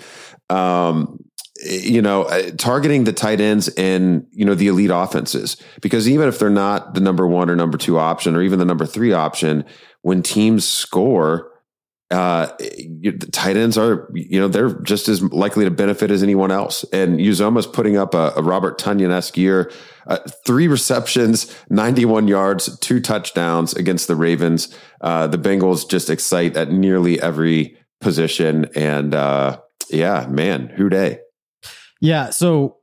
Um, 0.51 1.25
you 1.65 2.03
know, 2.03 2.25
uh, 2.25 2.51
targeting 2.59 3.05
the 3.05 3.13
tight 3.13 3.41
ends 3.41 3.69
and, 3.69 4.27
you 4.33 4.45
know, 4.45 4.55
the 4.55 4.67
elite 4.67 4.91
offenses. 4.93 5.57
Because 5.81 6.09
even 6.09 6.29
if 6.29 6.39
they're 6.39 6.51
not 6.51 6.95
the 6.95 7.01
number 7.01 7.27
one 7.27 7.49
or 7.49 7.57
number 7.57 7.79
two 7.79 7.99
option 7.99 8.35
or 8.35 8.43
even 8.43 8.59
the 8.59 8.65
number 8.65 8.85
three 8.85 9.13
option, 9.13 9.65
when 10.03 10.23
teams 10.23 10.67
score, 10.67 11.51
uh, 12.11 12.47
the 12.59 13.29
tight 13.33 13.57
ends 13.57 13.77
are, 13.77 14.09
you 14.15 14.39
know, 14.39 14.47
they're 14.47 14.75
just 14.81 15.09
as 15.09 15.23
likely 15.23 15.65
to 15.65 15.71
benefit 15.71 16.11
as 16.11 16.23
anyone 16.23 16.53
else. 16.53 16.85
And 16.93 17.19
Uzomah's 17.19 17.67
putting 17.67 17.97
up 17.97 18.15
a, 18.15 18.33
a 18.37 18.43
Robert 18.43 18.79
Tonyan 18.79 19.11
esque 19.11 19.37
year, 19.37 19.73
uh, 20.07 20.19
three 20.47 20.69
receptions, 20.69 21.53
91 21.69 22.29
yards, 22.29 22.79
two 22.79 23.01
touchdowns 23.01 23.75
against 23.75 24.07
the 24.07 24.15
Ravens. 24.15 24.73
Uh, 25.01 25.27
the 25.27 25.39
Bengals 25.39 25.89
just 25.89 26.09
excite 26.09 26.57
at 26.57 26.71
nearly 26.71 27.21
every 27.21 27.77
position. 28.01 28.67
And, 28.77 29.13
uh, 29.13 29.61
yeah, 29.91 30.27
man, 30.29 30.69
Who 30.69 30.89
Dey. 30.89 31.19
Yeah. 32.01 32.31
So 32.31 32.77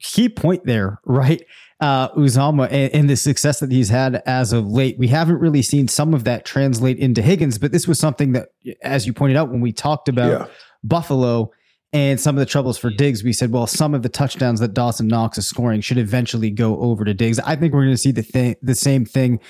key 0.00 0.28
point 0.28 0.64
there, 0.64 1.00
right? 1.04 1.42
Uh, 1.80 2.10
Uzomah 2.10 2.70
and, 2.70 2.94
and, 2.94 3.08
the 3.08 3.16
success 3.16 3.60
that 3.60 3.72
he's 3.72 3.88
had 3.88 4.22
as 4.26 4.52
of 4.52 4.66
late. 4.66 4.98
We 4.98 5.08
haven't 5.08 5.38
really 5.38 5.62
seen 5.62 5.88
some 5.88 6.12
of 6.12 6.24
that 6.24 6.44
translate 6.44 6.98
into 6.98 7.22
Higgins, 7.22 7.56
but 7.56 7.72
this 7.72 7.88
was 7.88 7.98
something 7.98 8.32
that, 8.32 8.50
as 8.82 9.06
you 9.06 9.14
pointed 9.14 9.38
out, 9.38 9.50
when 9.50 9.62
we 9.62 9.72
talked 9.72 10.06
about 10.06 10.30
yeah. 10.30 10.46
Buffalo 10.84 11.50
and 11.94 12.20
some 12.20 12.36
of 12.36 12.40
the 12.40 12.44
troubles 12.44 12.76
for 12.76 12.90
Diggs, 12.90 13.24
we 13.24 13.32
said, 13.32 13.50
well, 13.50 13.66
some 13.66 13.94
of 13.94 14.02
the 14.02 14.10
touchdowns 14.10 14.60
that 14.60 14.74
Dawson 14.74 15.08
Knox 15.08 15.38
is 15.38 15.46
scoring 15.46 15.80
should 15.80 15.96
eventually 15.96 16.50
go 16.50 16.78
over 16.80 17.02
to 17.02 17.14
Diggs. 17.14 17.40
I 17.40 17.56
think 17.56 17.72
we're 17.72 17.84
going 17.84 17.94
to 17.94 17.96
see 17.96 18.12
the 18.12 18.22
thing, 18.22 18.56
the 18.60 18.74
same 18.74 19.06
thing 19.06 19.40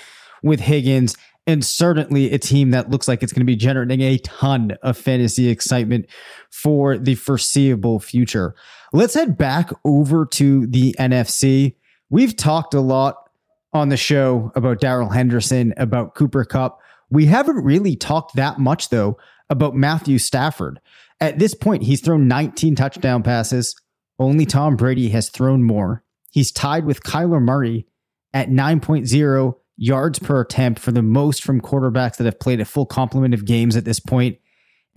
with 0.41 0.61
Higgins 0.61 1.17
and 1.47 1.65
certainly 1.65 2.31
a 2.31 2.37
team 2.37 2.71
that 2.71 2.89
looks 2.89 3.07
like 3.07 3.23
it's 3.23 3.33
going 3.33 3.41
to 3.41 3.45
be 3.45 3.55
generating 3.55 4.01
a 4.01 4.17
ton 4.19 4.77
of 4.83 4.97
fantasy 4.97 5.49
excitement 5.49 6.05
for 6.49 6.97
the 6.97 7.15
foreseeable 7.15 7.99
future. 7.99 8.55
Let's 8.93 9.13
head 9.13 9.37
back 9.37 9.71
over 9.83 10.25
to 10.27 10.67
the 10.67 10.95
NFC. 10.99 11.75
We've 12.11 12.35
talked 12.35 12.73
a 12.73 12.81
lot 12.81 13.29
on 13.73 13.87
the 13.87 13.95
show 13.95 14.51
about 14.53 14.81
Darrell 14.81 15.09
Henderson, 15.09 15.73
about 15.77 16.13
Cooper 16.13 16.43
Kupp. 16.43 16.81
We 17.09 17.25
haven't 17.25 17.63
really 17.63 17.95
talked 17.95 18.35
that 18.35 18.59
much, 18.59 18.89
though, 18.89 19.17
about 19.49 19.75
Matthew 19.75 20.17
Stafford. 20.17 20.81
At 21.21 21.39
this 21.39 21.53
point, 21.53 21.83
he's 21.83 22.01
thrown 22.01 22.27
19 22.27 22.75
touchdown 22.75 23.23
passes. 23.23 23.79
Only 24.19 24.45
Tom 24.45 24.75
Brady 24.75 25.09
has 25.09 25.29
thrown 25.29 25.63
more. 25.63 26.03
He's 26.29 26.51
tied 26.51 26.83
with 26.83 27.01
Kyler 27.01 27.41
Murray 27.41 27.87
at 28.33 28.49
9.0 28.49 29.55
yards 29.77 30.19
per 30.19 30.41
attempt 30.41 30.81
for 30.81 30.91
the 30.91 31.01
most 31.01 31.41
from 31.41 31.61
quarterbacks 31.61 32.17
that 32.17 32.25
have 32.25 32.41
played 32.41 32.59
a 32.59 32.65
full 32.65 32.85
complement 32.85 33.33
of 33.33 33.45
games 33.45 33.77
at 33.77 33.85
this 33.85 34.01
point. 34.01 34.37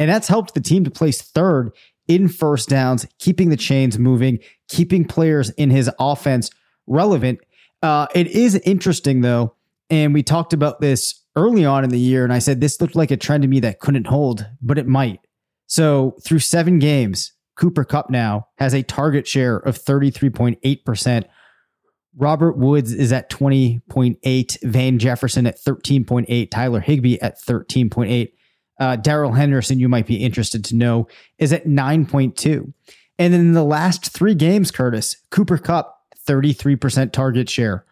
And 0.00 0.11
that's 0.11 0.28
helped 0.28 0.54
the 0.54 0.61
team 0.61 0.83
to 0.83 0.90
place 0.90 1.23
third 1.23 1.71
in 2.09 2.26
first 2.26 2.68
downs, 2.68 3.06
keeping 3.21 3.50
the 3.50 3.56
chains 3.56 4.00
moving, 4.00 4.40
keeping 4.68 5.04
players 5.04 5.50
in 5.50 5.71
his 5.71 5.88
offense 6.00 6.50
relevant. 6.87 7.41
Uh, 7.83 8.07
it 8.14 8.29
is 8.29 8.55
interesting, 8.57 9.21
though. 9.21 9.55
And 9.91 10.14
we 10.14 10.23
talked 10.23 10.53
about 10.53 10.81
this 10.81 11.23
early 11.37 11.64
on 11.64 11.85
in 11.85 11.91
the 11.91 11.99
year, 11.99 12.25
and 12.25 12.33
I 12.33 12.38
said 12.38 12.61
this 12.61 12.81
looked 12.81 12.97
like 12.97 13.11
a 13.11 13.17
trend 13.17 13.43
to 13.43 13.49
me 13.49 13.61
that 13.61 13.81
couldn't 13.81 14.07
hold, 14.07 14.47
but 14.62 14.79
it 14.79 14.87
might. 14.87 15.21
So 15.67 16.17
through 16.25 16.38
seven 16.41 16.79
games, 16.79 17.33
Cooper 17.57 17.85
Kupp 17.85 18.11
now 18.11 18.49
has 18.59 18.75
a 18.75 18.83
target 18.83 19.26
share 19.26 19.57
of 19.57 19.79
33.8%. 19.79 21.25
Robert 22.17 22.57
Woods 22.57 22.93
is 22.93 23.12
at 23.12 23.31
20.8, 23.31 24.62
Van 24.62 24.99
Jefferson 24.99 25.47
at 25.47 25.59
13.8, 25.59 26.50
Tyler 26.50 26.81
Higbee 26.81 27.19
at 27.21 27.41
13.8. 27.41 28.33
Uh, 28.81 28.97
Darrell 28.97 29.33
Henderson, 29.33 29.79
you 29.79 29.88
might 29.88 30.07
be 30.07 30.17
interested 30.17 30.64
to 30.67 30.76
know, 30.76 31.07
is 31.38 31.53
at 31.53 31.67
9.2. 31.67 32.73
And 33.19 33.33
then 33.33 33.41
in 33.41 33.53
the 33.53 33.64
last 33.64 34.12
three 34.12 34.35
games, 34.35 34.71
Curtis, 34.71 35.17
Cooper 35.31 35.59
Kupp, 35.59 35.93
33% 36.26 37.12
target 37.12 37.49
share. 37.49 37.85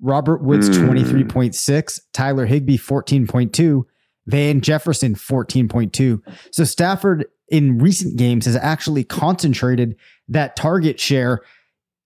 Robert 0.00 0.42
Woods, 0.42 0.70
mm. 0.70 0.88
23.6, 0.88 2.00
Tyler 2.12 2.46
Higbee, 2.46 2.78
14.2, 2.78 3.82
Van 4.26 4.60
Jefferson, 4.60 5.14
14.2. 5.14 6.20
So 6.52 6.64
Stafford 6.64 7.26
in 7.48 7.78
recent 7.78 8.16
games 8.16 8.46
has 8.46 8.56
actually 8.56 9.04
concentrated 9.04 9.96
that 10.28 10.54
target 10.54 11.00
share 11.00 11.40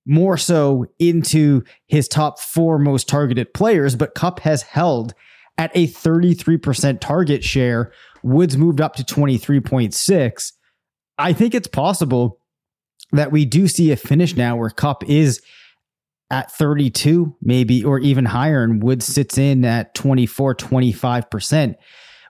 more 0.06 0.36
so 0.36 0.86
into 0.98 1.62
his 1.86 2.08
top 2.08 2.38
four 2.38 2.78
most 2.78 3.08
targeted 3.08 3.52
players, 3.54 3.94
but 3.94 4.14
Kupp 4.14 4.40
has 4.40 4.62
held 4.62 5.14
at 5.58 5.70
a 5.74 5.86
33% 5.86 7.00
target 7.00 7.44
share. 7.44 7.92
Woods 8.22 8.56
moved 8.56 8.80
up 8.80 8.94
to 8.96 9.04
23.6. 9.04 10.52
I 11.18 11.32
think 11.32 11.54
it's 11.54 11.68
possible 11.68 12.38
that 13.12 13.30
we 13.30 13.44
do 13.44 13.68
see 13.68 13.92
a 13.92 13.96
finish 13.96 14.36
now 14.36 14.56
where 14.56 14.70
Kupp 14.70 15.04
is 15.08 15.42
at 16.32 16.50
32, 16.50 17.36
maybe, 17.42 17.84
or 17.84 18.00
even 18.00 18.24
higher, 18.24 18.64
and 18.64 18.82
Woods 18.82 19.04
sits 19.04 19.38
in 19.38 19.64
at 19.64 19.94
24, 19.94 20.56
25%, 20.56 21.74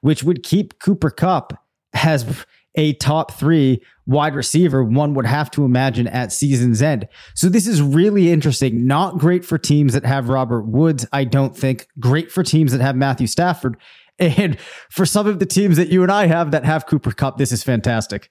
which 0.03 0.25
would 0.25 0.43
keep 0.43 0.79
Cooper 0.81 1.09
Kupp 1.09 1.55
as 1.95 2.45
a 2.75 2.95
top 2.95 3.33
three 3.33 3.83
wide 4.07 4.35
receiver, 4.35 4.83
one 4.83 5.15
would 5.15 5.27
have 5.27 5.51
to 5.53 5.65
imagine 5.65 6.09
at 6.09 6.33
season's 6.33 6.83
end. 6.83 7.07
So 7.35 7.49
this 7.49 7.67
is 7.67 7.81
really 7.81 8.31
interesting. 8.31 8.87
Not 8.87 9.19
great 9.19 9.45
for 9.45 9.59
teams 9.59 9.93
that 9.93 10.05
have 10.05 10.29
Robert 10.29 10.63
Woods, 10.63 11.07
I 11.13 11.25
don't 11.25 11.57
think. 11.57 11.87
Great 12.01 12.33
for 12.33 12.43
teams 12.43 12.73
that 12.73 12.81
have 12.81 12.97
Matthew 12.97 13.27
Stafford. 13.27 13.77
And 14.19 14.59
for 14.91 15.07
some 15.07 15.27
of 15.27 15.39
the 15.39 15.47
teams 15.47 15.79
that 15.79 15.89
you 15.89 16.03
and 16.03 16.13
I 16.13 16.27
have 16.27 16.51
that 16.51 16.65
have 16.65 16.87
Cooper 16.87 17.13
Kupp, 17.13 17.39
this 17.39 17.51
is 17.51 17.65
fantastic. 17.65 18.31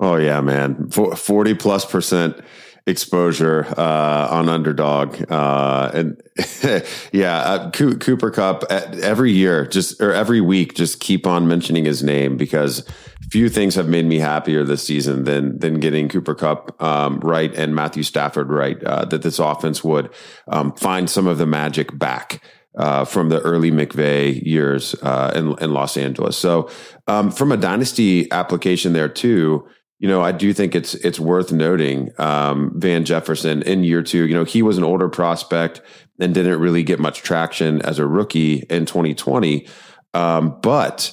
Oh, 0.00 0.16
yeah, 0.16 0.40
man. 0.40 0.88
40 0.88 1.54
plus 1.54 1.84
percent 1.84 2.40
exposure 2.88 3.66
uh, 3.76 4.28
on 4.30 4.48
underdog 4.48 5.30
uh, 5.30 5.90
and 5.92 6.22
yeah 7.12 7.38
uh, 7.40 7.70
cooper 7.70 8.30
kupp 8.30 8.64
every 8.70 9.30
year 9.30 9.66
just 9.66 10.00
or 10.00 10.12
every 10.12 10.40
week 10.40 10.74
just 10.74 10.98
keep 10.98 11.26
on 11.26 11.46
mentioning 11.46 11.84
his 11.84 12.02
name 12.02 12.38
because 12.38 12.88
few 13.30 13.50
things 13.50 13.74
have 13.74 13.88
made 13.88 14.06
me 14.06 14.18
happier 14.18 14.64
this 14.64 14.82
season 14.82 15.24
than 15.24 15.58
than 15.58 15.78
getting 15.80 16.08
cooper 16.08 16.34
kupp 16.34 16.82
um, 16.82 17.20
right 17.20 17.54
and 17.54 17.74
matthew 17.74 18.02
stafford 18.02 18.48
right 18.48 18.82
uh, 18.84 19.04
that 19.04 19.20
this 19.20 19.38
offense 19.38 19.84
would 19.84 20.08
um, 20.48 20.72
find 20.72 21.10
some 21.10 21.26
of 21.26 21.36
the 21.36 21.46
magic 21.46 21.96
back 21.98 22.42
uh, 22.78 23.04
from 23.04 23.28
the 23.28 23.40
early 23.40 23.72
McVay 23.72 24.40
years 24.46 24.94
uh, 25.02 25.32
in, 25.34 25.58
in 25.58 25.72
Los 25.72 25.96
Angeles. 25.96 26.38
So, 26.38 26.70
um, 27.08 27.32
from 27.32 27.50
a 27.50 27.56
dynasty 27.56 28.30
application 28.30 28.92
there 28.92 29.08
too, 29.08 29.66
you 29.98 30.06
know, 30.06 30.22
I 30.22 30.32
do 30.32 30.52
think 30.52 30.74
it's 30.74 30.94
it's 30.94 31.18
worth 31.18 31.50
noting 31.50 32.10
um, 32.18 32.72
Van 32.76 33.04
Jefferson 33.04 33.62
in 33.62 33.82
year 33.82 34.02
two. 34.02 34.26
You 34.26 34.34
know, 34.34 34.44
he 34.44 34.62
was 34.62 34.78
an 34.78 34.84
older 34.84 35.08
prospect 35.08 35.80
and 36.20 36.32
didn't 36.32 36.60
really 36.60 36.82
get 36.82 37.00
much 37.00 37.22
traction 37.22 37.82
as 37.82 37.98
a 37.98 38.06
rookie 38.06 38.64
in 38.70 38.86
2020. 38.86 39.66
Um, 40.14 40.58
but 40.62 41.12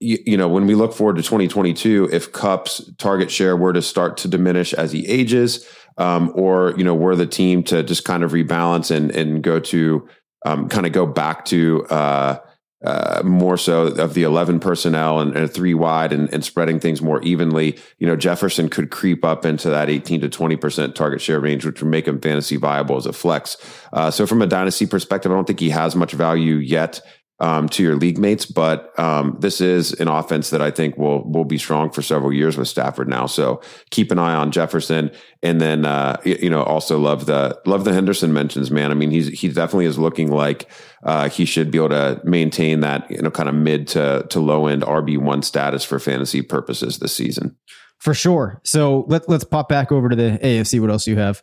you, 0.00 0.18
you, 0.26 0.36
know, 0.36 0.48
when 0.48 0.66
we 0.66 0.74
look 0.74 0.92
forward 0.92 1.16
to 1.16 1.22
2022, 1.22 2.10
if 2.12 2.32
Kupp's 2.32 2.90
target 2.96 3.30
share 3.30 3.56
were 3.56 3.72
to 3.72 3.82
start 3.82 4.16
to 4.18 4.28
diminish 4.28 4.72
as 4.74 4.92
he 4.92 5.06
ages, 5.06 5.66
um, 5.98 6.32
or 6.34 6.74
you 6.76 6.84
know, 6.84 6.94
were 6.94 7.16
the 7.16 7.26
team 7.26 7.62
to 7.64 7.82
just 7.82 8.04
kind 8.04 8.22
of 8.22 8.32
rebalance 8.32 8.90
and 8.90 9.10
and 9.10 9.42
go 9.42 9.60
to 9.60 10.08
um, 10.46 10.68
kind 10.68 10.86
of 10.86 10.92
go 10.92 11.06
back 11.06 11.44
to 11.46 11.84
uh, 11.86 12.38
uh, 12.84 13.22
more 13.24 13.56
so 13.56 13.86
of 13.86 14.14
the 14.14 14.22
11 14.22 14.60
personnel 14.60 15.20
and, 15.20 15.34
and 15.36 15.50
three 15.50 15.74
wide 15.74 16.12
and, 16.12 16.32
and, 16.32 16.44
spreading 16.44 16.78
things 16.78 17.00
more 17.00 17.22
evenly, 17.22 17.78
you 17.98 18.06
know, 18.06 18.14
Jefferson 18.14 18.68
could 18.68 18.90
creep 18.90 19.24
up 19.24 19.46
into 19.46 19.70
that 19.70 19.88
18 19.88 20.20
to 20.20 20.28
20% 20.28 20.94
target 20.94 21.20
share 21.20 21.40
range, 21.40 21.64
which 21.64 21.80
would 21.80 21.90
make 21.90 22.06
him 22.06 22.20
fantasy 22.20 22.56
viable 22.56 22.96
as 22.96 23.06
a 23.06 23.12
flex. 23.12 23.56
Uh, 23.92 24.10
so 24.10 24.26
from 24.26 24.42
a 24.42 24.46
dynasty 24.46 24.86
perspective, 24.86 25.32
I 25.32 25.34
don't 25.34 25.46
think 25.46 25.60
he 25.60 25.70
has 25.70 25.96
much 25.96 26.12
value 26.12 26.56
yet 26.56 27.00
um, 27.40 27.68
to 27.70 27.82
your 27.82 27.96
league 27.96 28.18
mates. 28.18 28.46
But 28.46 28.96
um, 28.98 29.36
this 29.40 29.60
is 29.60 29.92
an 29.94 30.08
offense 30.08 30.50
that 30.50 30.62
I 30.62 30.70
think 30.70 30.96
will 30.96 31.28
will 31.28 31.44
be 31.44 31.58
strong 31.58 31.90
for 31.90 32.02
several 32.02 32.32
years 32.32 32.56
with 32.56 32.68
Stafford 32.68 33.08
now. 33.08 33.26
So 33.26 33.60
keep 33.90 34.10
an 34.10 34.18
eye 34.18 34.34
on 34.34 34.50
Jefferson, 34.50 35.10
and 35.42 35.60
then 35.60 35.84
uh, 35.84 36.20
you 36.24 36.50
know 36.50 36.62
also 36.62 36.98
love 36.98 37.26
the 37.26 37.58
love 37.66 37.84
the 37.84 37.92
Henderson 37.92 38.32
mentions. 38.32 38.70
Man, 38.70 38.90
I 38.90 38.94
mean 38.94 39.10
he's 39.10 39.28
he 39.28 39.48
definitely 39.48 39.86
is 39.86 39.98
looking 39.98 40.30
like 40.30 40.70
uh, 41.02 41.28
he 41.28 41.44
should 41.44 41.70
be 41.70 41.78
able 41.78 41.90
to 41.90 42.20
maintain 42.24 42.80
that 42.80 43.10
you 43.10 43.22
know 43.22 43.30
kind 43.30 43.48
of 43.48 43.54
mid 43.54 43.88
to 43.88 44.26
to 44.30 44.40
low 44.40 44.66
end 44.66 44.82
RB 44.82 45.18
one 45.18 45.42
status 45.42 45.84
for 45.84 45.98
fantasy 45.98 46.42
purposes 46.42 46.98
this 46.98 47.14
season. 47.14 47.56
For 47.98 48.14
sure. 48.14 48.60
So 48.64 49.04
let 49.08 49.28
let's 49.28 49.44
pop 49.44 49.68
back 49.68 49.90
over 49.90 50.08
to 50.08 50.16
the 50.16 50.38
AFC. 50.42 50.80
What 50.80 50.90
else 50.90 51.04
do 51.04 51.10
you 51.10 51.18
have? 51.18 51.42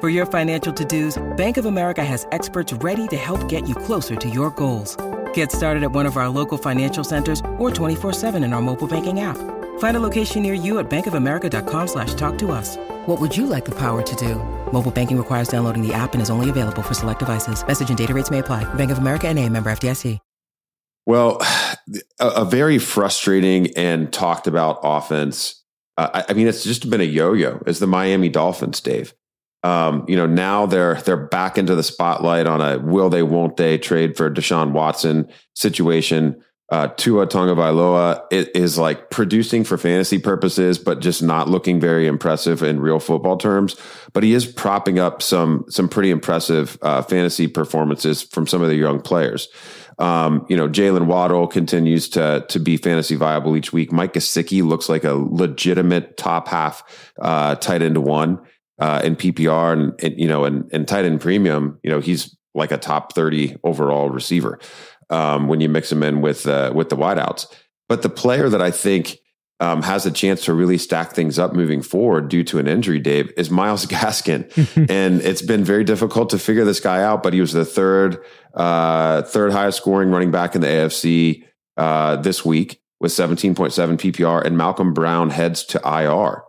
For 0.00 0.08
your 0.08 0.24
financial 0.24 0.72
to-dos, 0.72 1.22
Bank 1.36 1.58
of 1.58 1.66
America 1.66 2.02
has 2.02 2.26
experts 2.32 2.72
ready 2.72 3.06
to 3.08 3.18
help 3.18 3.46
get 3.50 3.68
you 3.68 3.74
closer 3.74 4.16
to 4.16 4.30
your 4.30 4.48
goals. 4.52 4.96
Get 5.34 5.52
started 5.52 5.82
at 5.82 5.92
one 5.92 6.06
of 6.06 6.16
our 6.16 6.30
local 6.30 6.56
financial 6.56 7.04
centers 7.04 7.40
or 7.58 7.68
24-7 7.70 8.42
in 8.42 8.54
our 8.54 8.62
mobile 8.62 8.88
banking 8.88 9.20
app. 9.20 9.36
Find 9.78 9.98
a 9.98 10.00
location 10.00 10.40
near 10.40 10.54
you 10.54 10.78
at 10.78 10.88
bankofamerica.com 10.88 11.86
slash 11.86 12.14
talk 12.14 12.38
to 12.38 12.50
us. 12.50 12.78
What 13.04 13.20
would 13.20 13.36
you 13.36 13.44
like 13.44 13.66
the 13.66 13.74
power 13.74 14.00
to 14.00 14.16
do? 14.16 14.36
Mobile 14.72 14.90
banking 14.90 15.18
requires 15.18 15.48
downloading 15.48 15.86
the 15.86 15.92
app 15.92 16.14
and 16.14 16.22
is 16.22 16.30
only 16.30 16.48
available 16.48 16.80
for 16.80 16.94
select 16.94 17.18
devices. 17.18 17.62
Message 17.66 17.90
and 17.90 17.98
data 17.98 18.14
rates 18.14 18.30
may 18.30 18.38
apply. 18.38 18.64
Bank 18.76 18.90
of 18.90 18.96
America 18.96 19.28
and 19.28 19.38
a 19.38 19.46
member 19.50 19.70
FDIC. 19.70 20.18
Well, 21.04 21.42
a, 22.18 22.28
a 22.36 22.44
very 22.46 22.78
frustrating 22.78 23.76
and 23.76 24.10
talked 24.10 24.46
about 24.46 24.80
offense. 24.82 25.62
Uh, 25.98 26.08
I, 26.14 26.24
I 26.30 26.32
mean, 26.32 26.46
it's 26.46 26.64
just 26.64 26.88
been 26.88 27.02
a 27.02 27.04
yo-yo 27.04 27.62
as 27.66 27.80
the 27.80 27.86
Miami 27.86 28.30
Dolphins, 28.30 28.80
Dave. 28.80 29.12
Um, 29.62 30.04
you 30.08 30.16
know, 30.16 30.26
now 30.26 30.66
they're 30.66 30.94
they're 31.02 31.26
back 31.26 31.58
into 31.58 31.74
the 31.74 31.82
spotlight 31.82 32.46
on 32.46 32.60
a 32.60 32.78
will 32.78 33.10
they 33.10 33.22
won't 33.22 33.56
they 33.56 33.76
trade 33.78 34.16
for 34.16 34.30
Deshaun 34.30 34.72
Watson 34.72 35.28
situation. 35.54 36.42
Uh, 36.70 36.86
Tua 36.86 37.26
Tagovailoa 37.26 38.22
is 38.30 38.78
like 38.78 39.10
producing 39.10 39.64
for 39.64 39.76
fantasy 39.76 40.20
purposes, 40.20 40.78
but 40.78 41.00
just 41.00 41.20
not 41.20 41.48
looking 41.48 41.80
very 41.80 42.06
impressive 42.06 42.62
in 42.62 42.78
real 42.78 43.00
football 43.00 43.36
terms. 43.36 43.74
But 44.12 44.22
he 44.22 44.34
is 44.34 44.46
propping 44.46 44.98
up 45.00 45.20
some 45.20 45.64
some 45.68 45.88
pretty 45.88 46.10
impressive 46.10 46.78
uh, 46.80 47.02
fantasy 47.02 47.48
performances 47.48 48.22
from 48.22 48.46
some 48.46 48.62
of 48.62 48.68
the 48.68 48.76
young 48.76 49.00
players. 49.00 49.48
Um, 49.98 50.46
you 50.48 50.56
know, 50.56 50.68
Jaylen 50.68 51.06
Waddle 51.06 51.48
continues 51.48 52.08
to 52.10 52.46
to 52.48 52.60
be 52.60 52.76
fantasy 52.76 53.16
viable 53.16 53.56
each 53.56 53.72
week. 53.72 53.92
Mike 53.92 54.14
Gesicki 54.14 54.62
looks 54.62 54.88
like 54.88 55.02
a 55.02 55.14
legitimate 55.14 56.16
top 56.16 56.46
half 56.46 56.84
uh, 57.20 57.56
tight 57.56 57.82
end 57.82 57.98
one 57.98 58.40
uh, 58.80 59.00
in 59.04 59.14
PPR 59.14 59.72
and, 59.72 59.94
and 60.02 60.18
you 60.18 60.26
know, 60.26 60.44
and, 60.44 60.68
and 60.72 60.88
tight 60.88 61.04
end 61.04 61.20
premium, 61.20 61.78
you 61.82 61.90
know, 61.90 62.00
he's 62.00 62.36
like 62.54 62.72
a 62.72 62.78
top 62.78 63.14
30 63.14 63.56
overall 63.62 64.10
receiver 64.10 64.58
um, 65.10 65.46
when 65.46 65.60
you 65.60 65.68
mix 65.68 65.92
him 65.92 66.02
in 66.02 66.20
with, 66.20 66.46
uh, 66.46 66.72
with 66.74 66.88
the 66.88 66.96
wideouts. 66.96 67.46
But 67.88 68.02
the 68.02 68.08
player 68.08 68.48
that 68.48 68.62
I 68.62 68.70
think 68.70 69.18
um, 69.60 69.82
has 69.82 70.06
a 70.06 70.10
chance 70.10 70.46
to 70.46 70.54
really 70.54 70.78
stack 70.78 71.12
things 71.12 71.38
up 71.38 71.52
moving 71.52 71.82
forward 71.82 72.28
due 72.28 72.42
to 72.44 72.58
an 72.58 72.66
injury, 72.66 72.98
Dave, 72.98 73.30
is 73.36 73.50
Myles 73.50 73.86
Gaskin. 73.86 74.50
and 74.90 75.20
it's 75.20 75.42
been 75.42 75.62
very 75.62 75.84
difficult 75.84 76.30
to 76.30 76.38
figure 76.38 76.64
this 76.64 76.80
guy 76.80 77.02
out, 77.02 77.22
but 77.22 77.34
he 77.34 77.40
was 77.40 77.52
the 77.52 77.64
third, 77.64 78.24
uh, 78.54 79.22
third 79.22 79.52
highest 79.52 79.78
scoring 79.78 80.10
running 80.10 80.30
back 80.30 80.54
in 80.54 80.62
the 80.62 80.66
AFC 80.66 81.44
uh, 81.76 82.16
this 82.16 82.44
week 82.44 82.80
with 82.98 83.12
17.7 83.12 83.54
PPR, 83.96 84.44
and 84.44 84.56
Malcolm 84.56 84.92
Brown 84.92 85.30
heads 85.30 85.64
to 85.64 85.80
IR. 85.84 86.42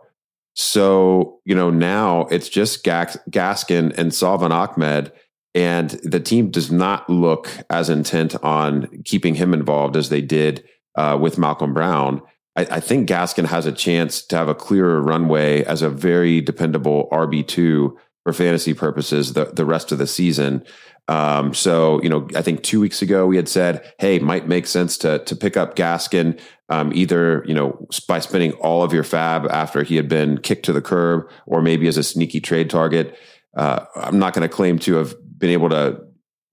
So, 0.54 1.40
you 1.44 1.54
know, 1.54 1.70
now 1.70 2.26
it's 2.30 2.48
just 2.48 2.84
Gaskin 2.84 3.96
and 3.96 4.12
Salvon 4.12 4.52
Ahmed, 4.52 5.12
and 5.54 5.90
the 6.02 6.20
team 6.20 6.50
does 6.50 6.70
not 6.70 7.08
look 7.08 7.48
as 7.70 7.88
intent 7.88 8.34
on 8.42 9.02
keeping 9.04 9.34
him 9.34 9.54
involved 9.54 9.96
as 9.96 10.08
they 10.08 10.20
did 10.20 10.64
uh, 10.96 11.18
with 11.20 11.38
Malcolm 11.38 11.72
Brown. 11.72 12.22
I, 12.56 12.66
I, 12.70 12.80
think 12.80 13.08
Gaskin 13.08 13.46
has 13.46 13.64
a 13.64 13.72
chance 13.72 14.22
to 14.26 14.36
have 14.36 14.48
a 14.48 14.54
clearer 14.54 15.00
runway 15.00 15.64
as 15.64 15.80
a 15.80 15.88
very 15.88 16.40
dependable 16.40 17.08
RB2 17.10 17.92
for 18.24 18.32
fantasy 18.32 18.74
purposes 18.74 19.32
the, 19.32 19.46
the 19.46 19.64
rest 19.64 19.90
of 19.90 19.98
the 19.98 20.06
season. 20.06 20.64
Um, 21.08 21.52
so, 21.52 22.00
you 22.02 22.08
know, 22.08 22.28
I 22.36 22.42
think 22.42 22.62
two 22.62 22.80
weeks 22.80 23.02
ago 23.02 23.26
we 23.26 23.36
had 23.36 23.48
said, 23.48 23.92
hey, 23.98 24.18
might 24.18 24.46
make 24.46 24.66
sense 24.66 24.96
to, 24.98 25.18
to 25.20 25.34
pick 25.34 25.56
up 25.56 25.76
Gaskin 25.76 26.38
um, 26.72 26.90
either 26.94 27.44
you 27.46 27.52
know 27.52 27.86
by 28.08 28.18
spending 28.18 28.52
all 28.52 28.82
of 28.82 28.92
your 28.92 29.04
FAAB 29.04 29.48
after 29.50 29.82
he 29.82 29.96
had 29.96 30.08
been 30.08 30.38
kicked 30.38 30.64
to 30.64 30.72
the 30.72 30.80
curb, 30.80 31.28
or 31.46 31.60
maybe 31.60 31.86
as 31.86 31.98
a 31.98 32.02
sneaky 32.02 32.40
trade 32.40 32.70
target. 32.70 33.16
Uh, 33.54 33.84
I'm 33.94 34.18
not 34.18 34.32
going 34.32 34.48
to 34.48 34.54
claim 34.54 34.78
to 34.80 34.94
have 34.94 35.14
been 35.38 35.50
able 35.50 35.68
to 35.68 36.00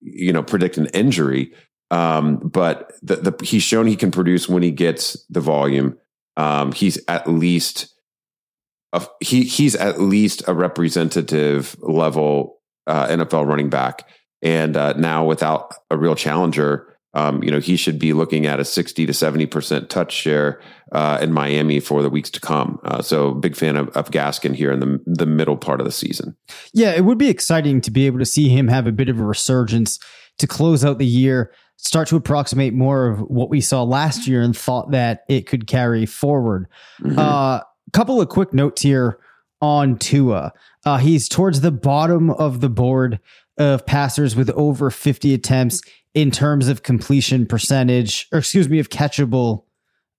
you 0.02 0.34
know 0.34 0.44
predict 0.44 0.78
an 0.78 0.88
injury, 0.88 1.54
um, 1.90 2.38
but 2.38 2.92
the, 3.02 3.16
the, 3.16 3.46
he's 3.46 3.64
shown 3.64 3.88
he 3.88 3.96
can 3.96 4.12
produce 4.12 4.50
when 4.50 4.62
he 4.62 4.72
gets 4.72 5.26
the 5.30 5.40
volume. 5.40 5.98
Um, 6.36 6.74
he's 6.74 7.00
at 7.08 7.28
least 7.30 7.94
a, 8.92 9.06
he 9.22 9.44
he's 9.44 9.76
at 9.76 10.02
least 10.02 10.46
a 10.48 10.54
representative 10.54 11.78
level 11.80 12.60
uh, 12.88 13.08
NFL 13.08 13.48
running 13.48 13.70
back, 13.70 14.10
and 14.42 14.76
uh, 14.76 14.94
now 14.94 15.24
without 15.24 15.74
a 15.90 15.98
real 15.98 16.16
challenger 16.16 16.89
um, 17.14 17.44
you 17.44 17.50
know, 17.50 17.60
he 17.60 17.76
should 17.76 17.98
be 17.98 18.14
looking 18.14 18.46
at 18.46 18.60
a 18.60 18.66
60 18.66 19.06
to 19.06 19.12
70% 19.12 19.90
touch 19.90 20.14
share 20.14 20.62
uh, 20.92 21.18
in 21.22 21.34
Miami 21.34 21.80
for 21.80 22.04
the 22.04 22.10
weeks 22.10 22.30
to 22.32 22.40
come. 22.40 22.80
Uh, 22.84 23.02
so 23.02 23.34
big 23.34 23.56
fan 23.56 23.76
of, 23.76 23.90
of 23.90 24.12
Gaskin 24.12 24.56
here 24.56 24.72
in 24.72 24.80
the, 24.80 25.00
the 25.06 25.26
middle 25.26 25.58
part 25.58 25.82
of 25.82 25.86
the 25.86 25.92
season. 25.92 26.36
Yeah, 26.74 26.92
it 26.92 27.06
would 27.06 27.18
be 27.18 27.30
exciting 27.30 27.82
to 27.82 27.92
be 27.92 28.06
able 28.06 28.20
to 28.20 28.26
see 28.26 28.50
him 28.50 28.68
have 28.68 28.86
a 28.86 28.92
bit 28.92 29.10
of 29.10 29.20
a 29.20 29.24
resurgence 29.24 30.00
to 30.38 30.48
close 30.48 30.86
out 30.86 31.00
the 31.00 31.06
year, 31.06 31.52
start 31.78 32.08
to 32.10 32.16
approximate 32.16 32.74
more 32.74 33.08
of 33.08 33.20
what 33.22 33.50
we 33.50 33.60
saw 33.60 33.84
last 33.84 34.28
year 34.28 34.42
and 34.42 34.56
thought 34.56 34.92
that 34.92 35.24
it 35.28 35.48
could 35.48 35.66
carry 35.66 36.06
forward. 36.06 36.68
A 37.00 37.04
mm-hmm. 37.04 37.20
uh, 37.20 37.60
couple 37.92 38.22
of 38.22 38.30
quick 38.30 38.54
notes 38.54 38.84
here 38.84 39.20
on 39.62 39.98
Tua. 39.98 40.54
Uh, 40.86 40.98
he's 40.98 41.28
towards 41.28 41.62
the 41.62 41.72
bottom 41.72 42.30
of 42.30 42.62
the 42.62 42.70
board 42.70 43.20
of 43.60 43.86
passers 43.86 44.36
with 44.36 44.50
over 44.52 44.90
50 44.90 45.34
attempts 45.34 45.82
in 46.14 46.32
terms 46.32 46.68
of 46.68 46.84
completion 46.84 47.46
percentage, 47.46 48.28
or 48.32 48.40
excuse 48.40 48.70
me, 48.70 48.80
of 48.80 48.90
catchable 48.90 49.66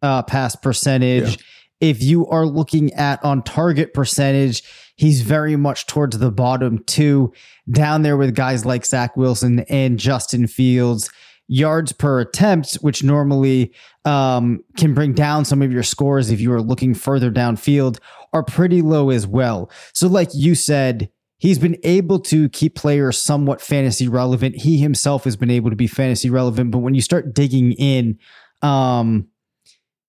uh, 0.03 0.23
pass 0.23 0.55
percentage. 0.55 1.31
Yeah. 1.31 1.43
If 1.81 2.03
you 2.03 2.27
are 2.27 2.47
looking 2.47 2.93
at 2.93 3.25
on 3.25 3.43
target 3.43 3.95
percentage, 3.95 4.63
he's 4.97 5.23
very 5.23 5.57
much 5.57 5.87
towards 5.87 6.19
the 6.19 6.31
bottom 6.31 6.85
two, 6.85 7.33
down 7.71 8.03
there 8.03 8.19
with 8.19 8.35
guys 8.35 8.67
like 8.67 8.85
Zach 8.85 9.17
Wilson 9.17 9.61
and 9.69 9.99
Justin 9.99 10.47
Fields. 10.47 11.11
Yards 11.49 11.91
per 11.91 12.21
attempt, 12.21 12.75
which 12.75 13.03
normally 13.03 13.73
um, 14.05 14.63
can 14.77 14.95
bring 14.95 15.15
down 15.15 15.45
some 15.45 15.63
of 15.63 15.73
your 15.73 15.83
scores 15.83 16.31
if 16.31 16.41
you 16.41 16.53
are 16.53 16.63
looking 16.63 16.95
further 16.95 17.29
downfield, 17.29 17.99
are 18.33 18.45
pretty 18.45 18.83
low 18.83 19.11
as 19.11 19.27
well. 19.27 19.69
So, 19.93 20.07
like 20.07 20.29
you 20.33 20.55
said, 20.55 21.11
he's 21.41 21.59
been 21.59 21.77
able 21.83 22.21
to 22.21 22.49
keep 22.51 22.77
players 22.77 23.21
somewhat 23.21 23.61
fantasy 23.63 24.07
relevant. 24.07 24.55
He 24.57 24.79
himself 24.79 25.25
has 25.25 25.37
been 25.37 25.51
able 25.51 25.71
to 25.71 25.77
be 25.77 25.87
fantasy 25.87 26.31
relevant, 26.31 26.71
but 26.71 26.79
when 26.79 26.95
you 26.95 27.01
start 27.01 27.35
digging 27.35 27.73
in, 27.73 28.19
um, 28.63 29.27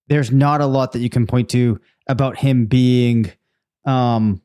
there's 0.07 0.29
not 0.29 0.59
a 0.59 0.65
lot 0.65 0.91
that 0.91 0.99
you 0.99 1.09
can 1.09 1.25
point 1.25 1.49
to 1.51 1.79
about 2.07 2.37
him 2.37 2.65
being, 2.65 3.31
um, 3.85 4.40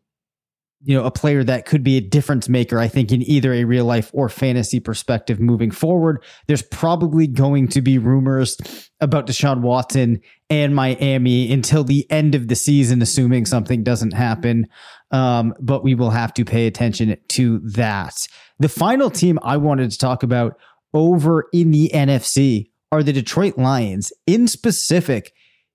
you 0.87 0.96
know, 0.96 1.05
a 1.05 1.11
player 1.11 1.42
that 1.42 1.66
could 1.66 1.83
be 1.83 1.96
a 1.96 2.01
difference 2.01 2.49
maker, 2.49 2.79
I 2.79 2.87
think, 2.87 3.11
in 3.11 3.20
either 3.22 3.53
a 3.53 3.64
real 3.64 3.85
life 3.85 4.09
or 4.14 4.29
fantasy 4.29 4.79
perspective 4.79 5.40
moving 5.40 5.72
forward. 5.72 6.22
There's 6.46 6.62
probably 6.62 7.27
going 7.27 7.66
to 7.68 7.83
be 7.83 7.99
rumors 7.99 8.57
about 9.01 9.27
Deshaun 9.27 9.62
Watson 9.62 10.20
and 10.49 10.77
Miami 10.77 11.53
until 11.53 11.83
the 11.83 12.09
end 12.09 12.37
of 12.37 12.46
the 12.46 12.55
season, 12.55 13.03
assuming 13.03 13.46
something 13.46 13.83
doesn't 13.83 14.12
happen. 14.12 14.68
Um, 15.11 15.55
but 15.59 15.83
we 15.83 15.96
will 15.96 16.11
have 16.11 16.33
to 16.35 16.44
pay 16.44 16.68
attention 16.68 17.16
to 17.31 17.59
that. 17.64 18.29
The 18.61 18.68
final 18.68 19.11
team 19.11 19.40
I 19.42 19.57
wanted 19.57 19.90
to 19.90 19.99
talk 19.99 20.22
about 20.22 20.57
over 20.94 21.49
in 21.53 21.72
the 21.72 21.90
NFC 21.92 22.70
are 22.92 23.03
the 23.03 23.12
Detroit 23.12 23.59
Lions, 23.59 24.12
in 24.25 24.46
specific, 24.46 25.33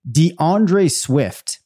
D'Andre 0.09 0.87
Swift 0.87 1.59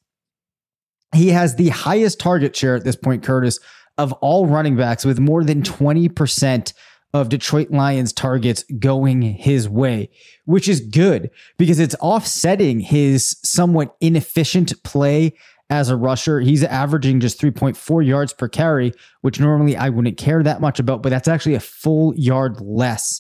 he 1.16 1.30
has 1.30 1.56
the 1.56 1.70
highest 1.70 2.20
target 2.20 2.56
share 2.56 2.76
at 2.76 2.84
this 2.84 2.96
point, 2.96 3.24
Curtis, 3.24 3.60
of 3.98 4.14
all 4.14 4.46
running 4.46 4.76
backs 4.76 5.06
with 5.06 5.20
more 5.20 5.44
than 5.44 5.62
20% 5.62 6.74
of 7.14 7.30
Detroit 7.30 7.72
Lions 7.72 8.12
targets 8.12 8.66
going 8.78 9.22
his 9.22 9.70
way, 9.70 10.10
which 10.44 10.68
is 10.68 10.82
good 10.82 11.32
because 11.58 11.80
it's 11.80 11.96
offsetting 12.02 12.82
his 12.82 13.38
somewhat 13.42 13.96
inefficient 14.02 14.84
play 14.84 15.34
as 15.70 15.90
a 15.90 15.96
rusher. 15.96 16.42
He's 16.42 16.64
averaging 16.64 17.22
just 17.22 17.40
3.4 17.40 18.06
yards 18.06 18.34
per 18.34 18.50
carry, 18.50 18.92
which 19.22 19.40
normally 19.40 19.78
I 19.78 19.90
wouldn't 19.90 20.18
care 20.18 20.44
that 20.44 20.60
much 20.60 20.80
about, 20.80 21.02
but 21.02 21.10
that's 21.10 21.30
actually 21.30 21.56
a 21.56 21.62
full 21.62 22.14
yard 22.16 22.60
less 22.60 23.20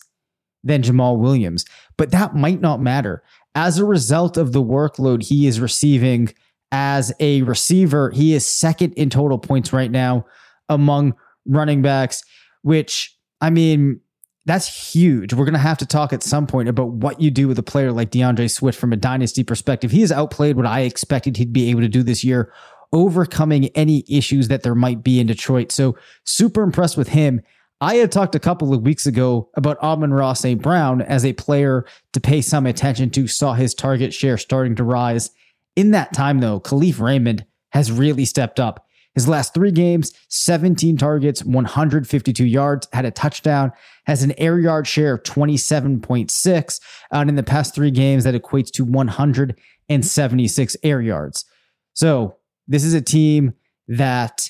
than 0.64 0.82
Jamaal 0.82 1.18
Williams. 1.18 1.64
But 1.98 2.12
that 2.12 2.36
might 2.36 2.60
not 2.60 2.82
matter. 2.82 3.24
As 3.56 3.80
a 3.80 3.86
result 3.86 4.36
of 4.36 4.52
the 4.52 4.64
workload 4.64 5.24
he 5.24 5.48
is 5.48 5.62
receiving 5.62 6.34
as 6.76 7.14
a 7.22 7.42
receiver, 7.44 8.12
he 8.12 8.34
is 8.34 8.46
second 8.46 8.92
in 8.96 9.10
total 9.10 9.40
points 9.40 9.72
right 9.72 9.90
now 9.90 10.26
among 10.68 11.16
running 11.46 11.82
backs, 11.82 12.22
which, 12.64 13.18
I 13.40 13.50
mean, 13.50 14.02
that's 14.46 14.94
huge. 14.94 15.34
We're 15.34 15.46
going 15.46 15.54
to 15.54 15.60
have 15.60 15.78
to 15.78 15.86
talk 15.86 16.12
at 16.12 16.22
some 16.22 16.46
point 16.46 16.68
about 16.68 16.90
what 16.90 17.22
you 17.22 17.32
do 17.32 17.48
with 17.48 17.58
a 17.58 17.64
player 17.64 17.94
like 17.94 18.12
D'Andre 18.12 18.50
Swift 18.50 18.78
from 18.78 18.92
a 18.92 18.98
dynasty 18.98 19.42
perspective. 19.42 19.90
He 19.90 20.02
has 20.02 20.12
outplayed 20.12 20.58
what 20.58 20.66
I 20.66 20.82
expected 20.82 21.38
he'd 21.38 21.54
be 21.54 21.70
able 21.70 21.80
to 21.80 21.88
do 21.88 22.04
this 22.04 22.26
year, 22.26 22.52
overcoming 22.92 23.68
any 23.68 24.04
issues 24.10 24.50
that 24.50 24.64
there 24.64 24.76
might 24.76 25.02
be 25.02 25.22
in 25.22 25.28
Detroit. 25.28 25.72
So, 25.72 25.96
super 26.26 26.62
impressed 26.62 26.98
with 26.98 27.08
him. 27.08 27.42
I 27.80 27.96
had 27.96 28.12
talked 28.12 28.36
a 28.36 28.40
couple 28.40 28.74
of 28.74 28.82
weeks 28.82 29.06
ago 29.06 29.50
about 29.56 29.80
Amon-Ra 29.80 30.34
St. 30.34 30.62
Brown 30.62 31.02
as 31.02 31.24
a 31.24 31.32
player 31.32 31.86
to 32.12 32.20
pay 32.20 32.42
some 32.42 32.66
attention 32.66 33.12
to, 33.12 33.28
saw 33.28 33.54
his 33.54 33.74
target 33.74 34.14
share 34.14 34.38
starting 34.38 34.76
to 34.76 34.84
rise. 34.84 35.32
In 35.76 35.92
that 35.92 36.14
time, 36.14 36.40
though, 36.40 36.60
Kalif 36.60 37.00
Raymond 37.00 37.46
has 37.72 37.92
really 37.92 38.26
stepped 38.26 38.60
up. 38.60 38.86
His 39.14 39.30
last 39.30 39.54
three 39.54 39.72
games, 39.72 40.14
17 40.28 40.98
targets, 40.98 41.44
152 41.44 42.46
yards, 42.46 42.88
had 42.92 43.06
a 43.06 43.12
touchdown, 43.12 43.72
has 44.06 44.24
an 44.24 44.34
air 44.38 44.60
yard 44.60 44.88
share 44.88 45.14
of 45.16 45.24
27.6. 45.24 46.80
And 47.12 47.30
in 47.30 47.36
the 47.36 47.44
past 47.44 47.74
three 47.74 47.92
games, 47.92 48.26
that 48.26 48.36
equates 48.36 48.72
to 48.72 48.84
176 48.84 50.78
air 50.84 51.02
yards. 51.02 51.46
So 51.94 52.38
this 52.68 52.84
is 52.84 52.94
a 52.94 53.02
team 53.02 53.54
that 53.88 54.50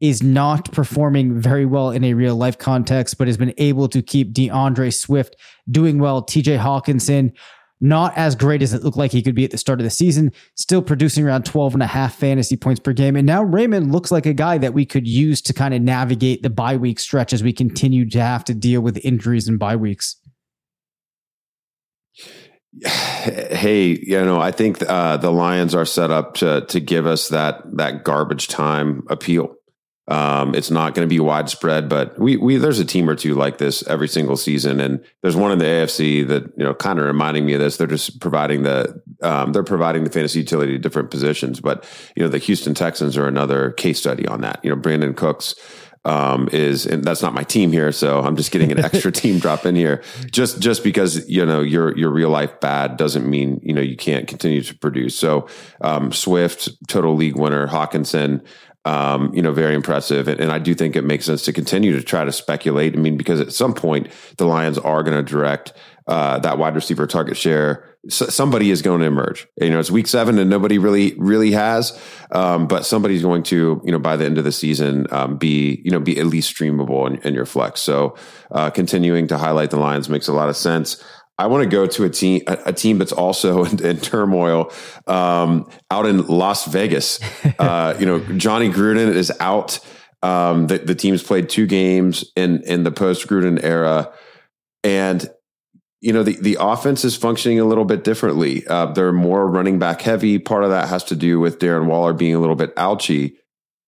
is 0.00 0.22
not 0.22 0.72
performing 0.72 1.38
very 1.38 1.66
well 1.66 1.90
in 1.90 2.02
a 2.02 2.14
real 2.14 2.34
life 2.34 2.58
context, 2.58 3.18
but 3.18 3.28
has 3.28 3.36
been 3.36 3.54
able 3.58 3.86
to 3.88 4.02
keep 4.02 4.32
D'Andre 4.32 4.90
Swift 4.90 5.36
doing 5.70 5.98
well. 5.98 6.22
TJ 6.22 6.58
Hockenson 6.58 7.32
not 7.80 8.16
as 8.16 8.34
great 8.34 8.62
as 8.62 8.74
it 8.74 8.82
looked 8.82 8.96
like 8.96 9.12
he 9.12 9.22
could 9.22 9.34
be 9.34 9.44
at 9.44 9.50
the 9.50 9.58
start 9.58 9.80
of 9.80 9.84
the 9.84 9.90
season, 9.90 10.32
still 10.54 10.82
producing 10.82 11.24
around 11.24 11.44
12 11.44 11.74
and 11.74 11.82
a 11.82 11.86
half 11.86 12.14
fantasy 12.14 12.56
points 12.56 12.80
per 12.80 12.92
game. 12.92 13.16
And 13.16 13.26
now 13.26 13.42
Raymond 13.42 13.92
looks 13.92 14.10
like 14.10 14.26
a 14.26 14.34
guy 14.34 14.58
that 14.58 14.74
we 14.74 14.84
could 14.84 15.06
use 15.06 15.40
to 15.42 15.54
kind 15.54 15.74
of 15.74 15.80
navigate 15.80 16.42
the 16.42 16.50
bye 16.50 16.76
week 16.76 17.00
stretch 17.00 17.32
as 17.32 17.42
we 17.42 17.52
continue 17.52 18.08
to 18.10 18.20
have 18.20 18.44
to 18.44 18.54
deal 18.54 18.80
with 18.80 18.98
injuries 19.04 19.48
and 19.48 19.58
bye 19.58 19.76
weeks. 19.76 20.16
Hey, 23.20 23.98
you 24.00 24.24
know, 24.24 24.40
I 24.40 24.50
think 24.50 24.82
uh, 24.88 25.18
the 25.18 25.30
Lions 25.30 25.74
are 25.74 25.84
set 25.84 26.10
up 26.10 26.36
to 26.36 26.64
to 26.68 26.80
give 26.80 27.04
us 27.04 27.28
that 27.28 27.60
that 27.76 28.02
garbage 28.02 28.48
time 28.48 29.02
appeal. 29.10 29.54
Um, 30.10 30.56
it's 30.56 30.72
not 30.72 30.94
going 30.94 31.08
to 31.08 31.12
be 31.12 31.20
widespread, 31.20 31.88
but 31.88 32.18
we, 32.18 32.36
we, 32.36 32.56
there's 32.56 32.80
a 32.80 32.84
team 32.84 33.08
or 33.08 33.14
two 33.14 33.36
like 33.36 33.58
this 33.58 33.86
every 33.86 34.08
single 34.08 34.36
season. 34.36 34.80
And 34.80 35.04
there's 35.22 35.36
one 35.36 35.52
in 35.52 35.60
the 35.60 35.64
AFC 35.64 36.26
that, 36.26 36.42
you 36.56 36.64
know, 36.64 36.74
kind 36.74 36.98
of 36.98 37.04
reminding 37.04 37.46
me 37.46 37.54
of 37.54 37.60
this. 37.60 37.76
They're 37.76 37.86
just 37.86 38.20
providing 38.20 38.64
the, 38.64 39.00
um, 39.22 39.52
they're 39.52 39.62
providing 39.62 40.02
the 40.02 40.10
fantasy 40.10 40.40
utility 40.40 40.72
to 40.72 40.78
different 40.80 41.12
positions. 41.12 41.60
But, 41.60 41.88
you 42.16 42.24
know, 42.24 42.28
the 42.28 42.38
Houston 42.38 42.74
Texans 42.74 43.16
are 43.16 43.28
another 43.28 43.70
case 43.70 44.00
study 44.00 44.26
on 44.26 44.40
that. 44.40 44.58
You 44.64 44.70
know, 44.70 44.76
Brandin 44.76 45.16
Cooks, 45.16 45.54
um, 46.04 46.48
is, 46.50 46.86
and 46.86 47.04
that's 47.04 47.22
not 47.22 47.34
my 47.34 47.44
team 47.44 47.70
here. 47.70 47.92
So 47.92 48.20
I'm 48.20 48.34
just 48.34 48.50
getting 48.50 48.72
an 48.72 48.80
extra 48.84 49.12
team 49.12 49.38
drop 49.38 49.64
in 49.64 49.76
here. 49.76 50.02
Just, 50.32 50.58
just 50.58 50.82
because, 50.82 51.28
you 51.28 51.46
know, 51.46 51.60
your, 51.60 51.96
your 51.96 52.10
real 52.10 52.30
life 52.30 52.58
bad 52.58 52.96
doesn't 52.96 53.28
mean, 53.30 53.60
you 53.62 53.74
know, 53.74 53.82
you 53.82 53.96
can't 53.96 54.26
continue 54.26 54.62
to 54.62 54.74
produce. 54.74 55.16
So, 55.16 55.46
um, 55.82 56.10
Swift, 56.10 56.68
total 56.88 57.14
league 57.14 57.36
winner, 57.36 57.68
Hockenson, 57.68 58.44
um, 58.84 59.32
you 59.34 59.42
know, 59.42 59.52
very 59.52 59.74
impressive. 59.74 60.26
And, 60.26 60.40
and, 60.40 60.50
I 60.50 60.58
do 60.58 60.74
think 60.74 60.96
it 60.96 61.04
makes 61.04 61.26
sense 61.26 61.42
to 61.44 61.52
continue 61.52 61.92
to 61.92 62.02
try 62.02 62.24
to 62.24 62.32
speculate. 62.32 62.94
I 62.94 62.98
mean, 62.98 63.18
because 63.18 63.40
at 63.40 63.52
some 63.52 63.74
point 63.74 64.08
the 64.38 64.46
Lions 64.46 64.78
are 64.78 65.02
going 65.02 65.16
to 65.16 65.22
direct 65.22 65.74
uh, 66.06 66.38
that 66.38 66.58
wide 66.58 66.74
receiver 66.74 67.06
target 67.06 67.36
share. 67.36 67.84
S- 68.06 68.34
somebody 68.34 68.70
is 68.70 68.80
going 68.80 69.00
to 69.00 69.06
emerge. 69.06 69.46
You 69.60 69.70
know, 69.70 69.78
it's 69.78 69.90
week 69.90 70.06
seven 70.06 70.38
and 70.38 70.48
nobody 70.48 70.78
really, 70.78 71.14
really 71.18 71.52
has. 71.52 71.96
Um, 72.32 72.66
but 72.66 72.86
somebody's 72.86 73.22
going 73.22 73.42
to, 73.44 73.82
you 73.84 73.92
know, 73.92 73.98
by 73.98 74.16
the 74.16 74.24
end 74.24 74.38
of 74.38 74.44
the 74.44 74.52
season, 74.52 75.06
um, 75.10 75.36
be, 75.36 75.82
you 75.84 75.90
know, 75.90 76.00
be 76.00 76.18
at 76.18 76.26
least 76.26 76.56
streamable 76.56 77.06
in, 77.06 77.18
in 77.18 77.34
your 77.34 77.46
flex. 77.46 77.80
So 77.80 78.16
uh, 78.50 78.70
continuing 78.70 79.26
to 79.28 79.36
highlight 79.36 79.70
the 79.70 79.78
Lions 79.78 80.08
makes 80.08 80.26
a 80.26 80.32
lot 80.32 80.48
of 80.48 80.56
sense. 80.56 81.04
I 81.40 81.46
want 81.46 81.62
to 81.62 81.68
go 81.68 81.86
to 81.86 82.04
a 82.04 82.10
team, 82.10 82.42
a, 82.46 82.58
a 82.66 82.72
team 82.72 82.98
that's 82.98 83.12
also 83.12 83.64
in, 83.66 83.84
in 83.84 83.98
turmoil, 83.98 84.72
um, 85.06 85.68
out 85.90 86.06
in 86.06 86.26
Las 86.26 86.66
Vegas. 86.66 87.18
Uh, 87.58 87.94
you 87.98 88.06
know, 88.06 88.20
Johnny 88.38 88.70
Gruden 88.70 89.14
is 89.14 89.30
out. 89.38 89.80
Um, 90.22 90.66
the, 90.66 90.78
the 90.78 90.94
team's 90.94 91.22
played 91.22 91.48
two 91.48 91.66
games 91.66 92.24
in 92.36 92.62
in 92.62 92.84
the 92.84 92.90
post 92.90 93.26
Gruden 93.28 93.62
era, 93.62 94.12
and 94.82 95.28
you 96.00 96.12
know 96.12 96.22
the 96.22 96.36
the 96.40 96.56
offense 96.58 97.04
is 97.04 97.16
functioning 97.16 97.60
a 97.60 97.64
little 97.64 97.84
bit 97.84 98.02
differently. 98.02 98.66
Uh, 98.66 98.86
they're 98.86 99.12
more 99.12 99.46
running 99.46 99.78
back 99.78 100.00
heavy. 100.00 100.38
Part 100.38 100.64
of 100.64 100.70
that 100.70 100.88
has 100.88 101.04
to 101.04 101.16
do 101.16 101.38
with 101.38 101.58
Darren 101.58 101.86
Waller 101.86 102.14
being 102.14 102.34
a 102.34 102.40
little 102.40 102.56
bit 102.56 102.72
ouchy. 102.76 103.36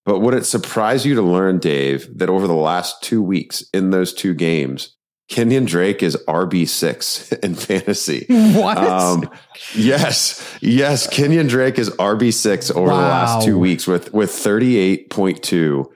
But 0.05 0.19
would 0.21 0.35
it 0.35 0.45
surprise 0.45 1.07
you 1.07 1.15
to 1.15 1.23
learn, 1.23 1.59
Dave, 1.59 2.19
that 2.19 2.29
over 2.29 2.47
the 2.47 2.55
last 2.55 3.03
two 3.03 3.23
weeks 3.23 3.65
in 3.73 3.91
those 3.91 4.13
two 4.13 4.35
games, 4.35 4.97
Kenyan 5.33 5.67
Drake 5.67 6.03
is 6.03 6.15
RB6 6.29 7.39
in 7.43 7.55
fantasy. 7.55 8.27
What? 8.29 8.77
Um, 8.77 9.31
yes. 9.75 10.47
Yes. 10.61 11.07
Kenyan 11.07 11.49
Drake 11.49 11.79
is 11.79 11.89
RB6 11.91 12.77
over 12.77 12.89
wow. 12.89 12.97
the 12.97 13.03
last 13.03 13.47
two 13.47 13.59
weeks 13.59 13.87
with, 13.87 14.13
with 14.13 14.31
38.2 14.31 15.87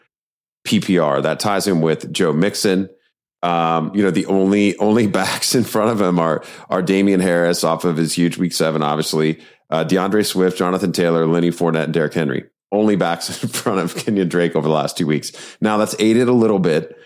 PPR. 0.67 1.23
That 1.23 1.39
ties 1.39 1.67
him 1.67 1.83
with 1.83 2.11
Joe 2.13 2.33
Mixon. 2.33 2.89
Um, 3.43 3.95
you 3.95 4.03
know, 4.03 4.11
the 4.11 4.25
only, 4.27 4.77
only 4.79 5.07
backs 5.07 5.55
in 5.55 5.65
front 5.65 5.91
of 5.91 6.01
him 6.01 6.19
are, 6.19 6.43
are 6.71 6.81
Damien 6.81 7.21
Harris 7.21 7.63
off 7.63 7.85
of 7.85 7.99
his 7.99 8.15
huge 8.15 8.39
week 8.39 8.55
seven, 8.55 8.83
obviously, 8.83 9.39
uh, 9.69 9.85
D'Andre 9.85 10.23
Swift, 10.23 10.57
Jonathan 10.57 10.93
Taylor, 10.93 11.27
Lenny 11.27 11.51
Fournette, 11.51 11.85
and 11.85 11.93
Derrick 11.93 12.15
Henry. 12.15 12.45
Only 12.73 12.97
backs 12.97 13.43
in 13.43 13.51
front 13.51 13.81
of 13.81 13.95
Kenyan 13.95 14.31
Drake 14.31 14.57
over 14.57 14.67
the 14.67 14.75
last 14.75 14.97
two 14.97 15.07
weeks. 15.07 15.31
Now 15.61 15.77
that's 15.77 15.95
aided 15.99 16.29
a 16.29 16.33
little 16.33 16.59
bit 16.59 16.97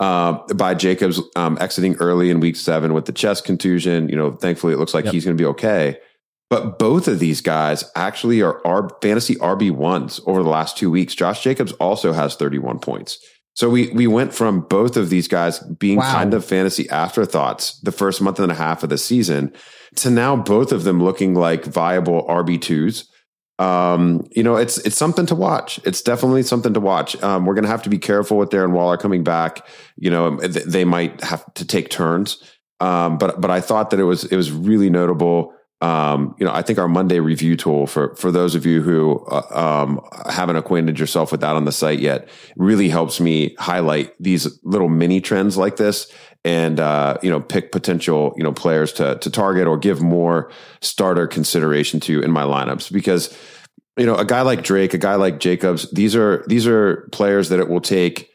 uh, 0.00 0.32
by 0.54 0.74
Jacobs 0.74 1.20
um, 1.36 1.58
exiting 1.60 1.96
early 1.96 2.30
in 2.30 2.40
week 2.40 2.56
seven 2.56 2.94
with 2.94 3.06
the 3.06 3.12
chest 3.12 3.44
contusion. 3.44 4.08
You 4.08 4.16
know, 4.16 4.32
thankfully 4.32 4.72
it 4.72 4.78
looks 4.78 4.94
like 4.94 5.04
yep. 5.06 5.14
he's 5.14 5.24
going 5.24 5.36
to 5.36 5.40
be 5.40 5.46
okay. 5.46 5.98
But 6.50 6.78
both 6.78 7.08
of 7.08 7.18
these 7.18 7.42
guys 7.42 7.84
actually 7.94 8.40
are, 8.40 8.66
are 8.66 8.88
fantasy 9.02 9.34
RB 9.36 9.70
ones 9.70 10.20
over 10.26 10.42
the 10.42 10.48
last 10.48 10.78
two 10.78 10.90
weeks. 10.90 11.14
Josh 11.14 11.42
Jacobs 11.42 11.72
also 11.72 12.12
has 12.12 12.36
31 12.36 12.78
points. 12.78 13.18
So 13.54 13.68
we 13.68 13.88
we 13.88 14.06
went 14.06 14.32
from 14.32 14.60
both 14.60 14.96
of 14.96 15.10
these 15.10 15.26
guys 15.26 15.58
being 15.58 15.98
wow. 15.98 16.12
kind 16.12 16.32
of 16.32 16.44
fantasy 16.44 16.88
afterthoughts 16.90 17.80
the 17.80 17.90
first 17.90 18.22
month 18.22 18.38
and 18.38 18.52
a 18.52 18.54
half 18.54 18.84
of 18.84 18.88
the 18.88 18.96
season 18.96 19.52
to 19.96 20.10
now 20.10 20.36
both 20.36 20.70
of 20.70 20.84
them 20.84 21.02
looking 21.02 21.34
like 21.34 21.64
viable 21.64 22.24
RB 22.28 22.62
twos 22.62 23.10
um, 23.58 24.26
you 24.30 24.42
know, 24.42 24.56
it's 24.56 24.78
it's 24.78 24.96
something 24.96 25.26
to 25.26 25.34
watch. 25.34 25.80
It's 25.84 26.00
definitely 26.00 26.44
something 26.44 26.74
to 26.74 26.80
watch. 26.80 27.20
Um, 27.22 27.44
we're 27.44 27.54
going 27.54 27.64
to 27.64 27.70
have 27.70 27.82
to 27.82 27.90
be 27.90 27.98
careful 27.98 28.36
with 28.36 28.50
Darren 28.50 28.70
Waller 28.70 28.96
coming 28.96 29.24
back. 29.24 29.66
You 29.96 30.10
know, 30.10 30.36
they 30.36 30.84
might 30.84 31.20
have 31.22 31.52
to 31.54 31.66
take 31.66 31.90
turns. 31.90 32.42
Um, 32.80 33.18
but 33.18 33.40
but 33.40 33.50
I 33.50 33.60
thought 33.60 33.90
that 33.90 33.98
it 33.98 34.04
was 34.04 34.24
it 34.24 34.36
was 34.36 34.52
really 34.52 34.90
notable. 34.90 35.52
Um, 35.80 36.34
you 36.38 36.46
know, 36.46 36.52
I 36.52 36.62
think 36.62 36.78
our 36.78 36.88
Monday 36.88 37.20
review 37.20 37.56
tool 37.56 37.86
for 37.86 38.14
for 38.16 38.30
those 38.30 38.54
of 38.54 38.64
you 38.66 38.82
who 38.82 39.24
uh, 39.26 39.46
um, 39.50 40.00
haven't 40.28 40.56
acquainted 40.56 40.98
yourself 40.98 41.32
with 41.32 41.40
that 41.40 41.56
on 41.56 41.64
the 41.64 41.72
site 41.72 42.00
yet 42.00 42.28
really 42.56 42.88
helps 42.88 43.20
me 43.20 43.54
highlight 43.58 44.12
these 44.20 44.58
little 44.64 44.88
mini 44.88 45.20
trends 45.20 45.56
like 45.56 45.76
this 45.76 46.12
and 46.48 46.80
uh, 46.80 47.18
you 47.22 47.28
know 47.30 47.40
pick 47.40 47.70
potential 47.72 48.32
you 48.38 48.42
know 48.42 48.52
players 48.52 48.90
to 48.94 49.18
to 49.18 49.30
target 49.30 49.66
or 49.66 49.76
give 49.76 50.00
more 50.00 50.50
starter 50.80 51.26
consideration 51.26 52.00
to 52.00 52.22
in 52.22 52.30
my 52.30 52.42
lineups 52.42 52.90
because 52.90 53.36
you 53.98 54.06
know 54.06 54.14
a 54.14 54.24
guy 54.24 54.40
like 54.40 54.62
Drake, 54.62 54.94
a 54.94 54.98
guy 54.98 55.16
like 55.16 55.40
Jacobs, 55.40 55.90
these 55.90 56.16
are 56.16 56.44
these 56.46 56.66
are 56.66 57.06
players 57.12 57.50
that 57.50 57.60
it 57.60 57.68
will 57.68 57.82
take 57.82 58.30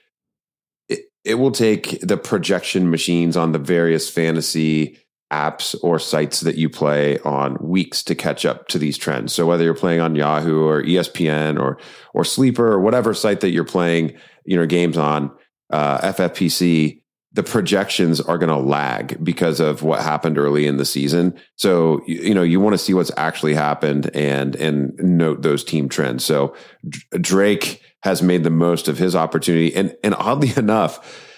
it, 0.89 0.99
it 1.25 1.35
will 1.35 1.51
take 1.51 1.99
the 2.01 2.17
projection 2.17 2.91
machines 2.91 3.35
on 3.35 3.51
the 3.51 3.59
various 3.59 4.11
fantasy 4.11 4.99
apps 5.31 5.75
or 5.81 5.97
sites 5.97 6.41
that 6.41 6.55
you 6.55 6.69
play 6.69 7.17
on 7.19 7.57
weeks 7.59 8.03
to 8.03 8.13
catch 8.13 8.45
up 8.45 8.67
to 8.67 8.77
these 8.77 8.95
trends. 8.95 9.33
So 9.33 9.47
whether 9.47 9.63
you're 9.63 9.73
playing 9.73 10.01
on 10.01 10.15
Yahoo 10.15 10.67
or 10.67 10.83
ESPN 10.83 11.59
or 11.59 11.79
or 12.13 12.23
Sleeper 12.23 12.71
or 12.71 12.79
whatever 12.79 13.15
site 13.15 13.39
that 13.39 13.49
you're 13.49 13.63
playing, 13.63 14.13
you 14.45 14.55
know, 14.55 14.67
games 14.67 14.99
on, 14.99 15.31
uh, 15.71 15.97
FFPC, 16.13 17.02
the 17.33 17.43
projections 17.43 18.21
are 18.21 18.37
going 18.37 18.49
to 18.49 18.57
lag 18.57 19.23
because 19.23 19.59
of 19.59 19.81
what 19.81 20.01
happened 20.01 20.37
early 20.37 20.67
in 20.67 20.77
the 20.77 20.85
season. 20.85 21.33
So, 21.55 22.01
you 22.05 22.33
know, 22.33 22.43
you 22.43 22.59
want 22.59 22.75
to 22.75 22.77
see 22.77 22.93
what's 22.93 23.11
actually 23.17 23.55
happened 23.55 24.15
and, 24.15 24.55
and 24.55 24.93
note 24.99 25.41
those 25.41 25.63
team 25.63 25.89
trends. 25.89 26.23
So 26.23 26.55
Drake 27.19 27.81
has 28.03 28.21
made 28.21 28.43
the 28.43 28.51
most 28.51 28.87
of 28.87 28.99
his 28.99 29.15
opportunity. 29.15 29.73
And, 29.75 29.95
and 30.03 30.13
oddly 30.13 30.53
enough, 30.57 31.31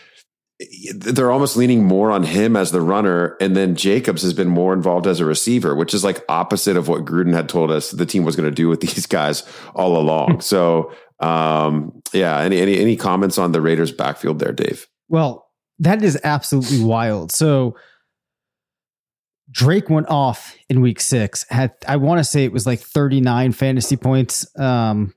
they're 0.94 1.32
almost 1.32 1.58
leaning 1.58 1.84
more 1.84 2.12
on 2.12 2.24
him 2.24 2.56
as 2.56 2.72
the 2.72 2.80
runner, 2.80 3.36
and 3.42 3.58
then 3.58 3.76
Jacobs 3.76 4.22
has 4.22 4.34
been 4.34 4.48
more 4.48 4.74
involved 4.74 5.06
as 5.06 5.20
a 5.20 5.26
receiver, 5.26 5.76
which 5.76 5.94
is 5.94 6.04
like 6.04 6.24
opposite 6.30 6.78
of 6.78 6.88
what 6.88 7.04
Gruden 7.04 7.34
had 7.34 7.50
told 7.50 7.72
us 7.72 7.92
the 7.92 8.06
team 8.06 8.24
was 8.24 8.38
going 8.38 8.50
to 8.50 8.56
do 8.56 8.70
with 8.70 8.80
these 8.82 9.06
guys 9.06 9.44
all 9.74 9.98
along. 9.98 10.40
so, 10.42 10.94
um, 11.20 12.02
yeah, 12.14 12.40
any, 12.40 12.60
any 12.60 12.78
any 12.80 12.96
comments 12.96 13.38
on 13.38 13.52
the 13.52 13.62
Raiders' 13.62 13.92
backfield 13.92 14.40
there, 14.40 14.54
Dave? 14.54 14.88
Well, 15.10 15.45
that 15.80 16.04
is 16.04 16.20
absolutely 16.24 16.84
wild. 16.84 17.32
So. 17.32 17.76
Drake 19.52 19.92
went 19.92 20.10
off 20.10 20.56
in 20.70 20.82
week 20.82 21.00
six. 21.00 21.46
Had 21.50 21.72
I 21.88 21.98
want 21.98 22.18
to 22.18 22.24
say 22.24 22.44
it 22.44 22.52
was 22.52 22.66
like 22.66 22.80
39 22.80 23.52
fantasy 23.52 23.96
points. 23.96 24.46
Um, 24.60 25.14